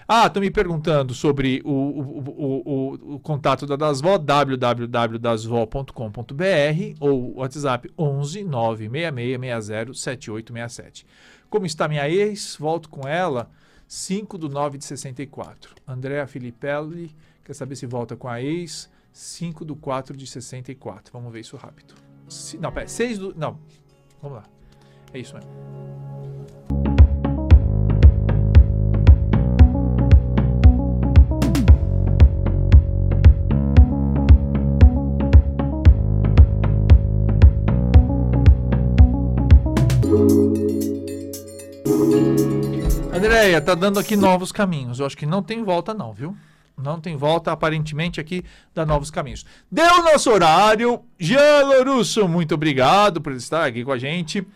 Ah, 0.09 0.27
estão 0.27 0.41
me 0.41 0.51
perguntando 0.51 1.13
sobre 1.15 1.63
o, 1.65 1.71
o, 1.71 2.19
o, 2.29 3.15
o, 3.15 3.21
contato 3.21 3.65
da 3.67 3.77
Dasvó, 3.77 4.19
www.dasvó.com.br 4.19 6.97
ou 6.99 7.37
WhatsApp 7.37 7.89
11 7.97 8.43
96660 8.45 9.95
7867. 9.95 11.07
Como 11.49 11.65
está 11.67 11.87
minha 11.87 12.09
ex? 12.09 12.57
Volto 12.59 12.89
com 12.89 13.07
ela 13.07 13.49
5 13.87 14.37
do 14.39 14.49
9 14.49 14.79
de 14.79 14.85
64. 14.85 15.77
Andréa 15.87 16.27
Filipelli 16.27 17.15
quer 17.45 17.55
saber 17.55 17.77
se 17.77 17.87
volta 17.87 18.17
com 18.17 18.29
a 18.29 18.41
ex 18.41 18.91
5 19.13 19.65
do 19.65 19.77
4 19.77 20.17
de 20.17 20.27
64. 20.27 21.13
Vamos 21.13 21.33
ver 21.33 21.41
isso 21.41 21.57
rápido. 21.57 21.95
Se, 22.29 22.59
não, 22.59 22.73
pera, 22.73 22.89
6 22.89 23.19
do... 23.19 23.35
Não, 23.37 23.59
vamos 24.23 24.39
lá. 24.39 24.60
É 25.13 25.19
isso 25.19 25.35
mesmo. 25.35 25.51
Andréia, 43.13 43.61
tá 43.61 43.75
dando 43.75 43.99
aqui 43.99 44.17
novos 44.17 44.53
caminhos. 44.53 44.99
Eu 44.99 45.07
acho 45.07 45.17
que 45.17 45.27
não 45.27 45.43
tem 45.43 45.63
volta, 45.63 45.93
não, 45.93 46.13
viu? 46.13 46.37
Não 46.77 47.01
tem 47.01 47.17
volta, 47.17 47.53
aparentemente, 47.53 48.21
aqui 48.21 48.45
dá 48.75 48.87
novos 48.87 49.11
caminhos. 49.11 49.45
Deu 49.71 50.03
nosso 50.03 50.31
horário. 50.31 51.03
Jean 51.19 51.67
Lorusso, 51.67 52.27
muito 52.27 52.55
obrigado 52.55 53.21
por 53.21 53.33
estar 53.33 53.67
aqui 53.67 53.85
com 53.85 53.93
a 53.93 53.99
gente. 53.99 54.47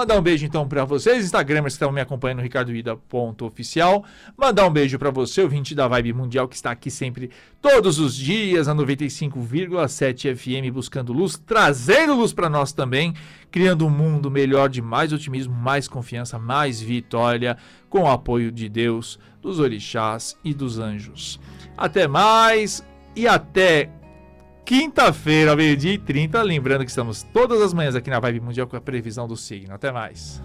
Mandar 0.00 0.18
um 0.18 0.22
beijo 0.22 0.46
então 0.46 0.66
para 0.66 0.82
vocês, 0.82 1.26
Instagramers 1.26 1.74
que 1.74 1.76
estão 1.76 1.92
me 1.92 2.00
acompanhando 2.00 2.40
ricardoida.oficial. 2.40 4.02
Mandar 4.34 4.66
um 4.66 4.70
beijo 4.70 4.98
para 4.98 5.10
você, 5.10 5.42
ouvinte 5.42 5.74
da 5.74 5.86
Vibe 5.88 6.14
Mundial, 6.14 6.48
que 6.48 6.56
está 6.56 6.70
aqui 6.70 6.90
sempre, 6.90 7.28
todos 7.60 7.98
os 7.98 8.16
dias, 8.16 8.66
na 8.66 8.74
95,7 8.74 10.34
FM, 10.34 10.72
buscando 10.72 11.12
luz, 11.12 11.36
trazendo 11.36 12.14
luz 12.14 12.32
para 12.32 12.48
nós 12.48 12.72
também, 12.72 13.12
criando 13.50 13.86
um 13.86 13.90
mundo 13.90 14.30
melhor 14.30 14.70
de 14.70 14.80
mais 14.80 15.12
otimismo, 15.12 15.54
mais 15.54 15.86
confiança, 15.86 16.38
mais 16.38 16.80
vitória, 16.80 17.58
com 17.90 18.04
o 18.04 18.08
apoio 18.08 18.50
de 18.50 18.70
Deus, 18.70 19.18
dos 19.42 19.58
orixás 19.58 20.34
e 20.42 20.54
dos 20.54 20.78
anjos. 20.78 21.38
Até 21.76 22.08
mais 22.08 22.82
e 23.14 23.28
até 23.28 23.90
quinta-feira, 24.70 25.56
meio-dia 25.56 25.94
e 25.94 25.98
30. 25.98 26.40
Lembrando 26.42 26.84
que 26.84 26.90
estamos 26.90 27.24
todas 27.32 27.60
as 27.60 27.74
manhãs 27.74 27.96
aqui 27.96 28.08
na 28.08 28.20
Vibe 28.20 28.38
Mundial 28.38 28.68
com 28.68 28.76
a 28.76 28.80
previsão 28.80 29.26
do 29.26 29.36
signo. 29.36 29.74
Até 29.74 29.90
mais. 29.90 30.40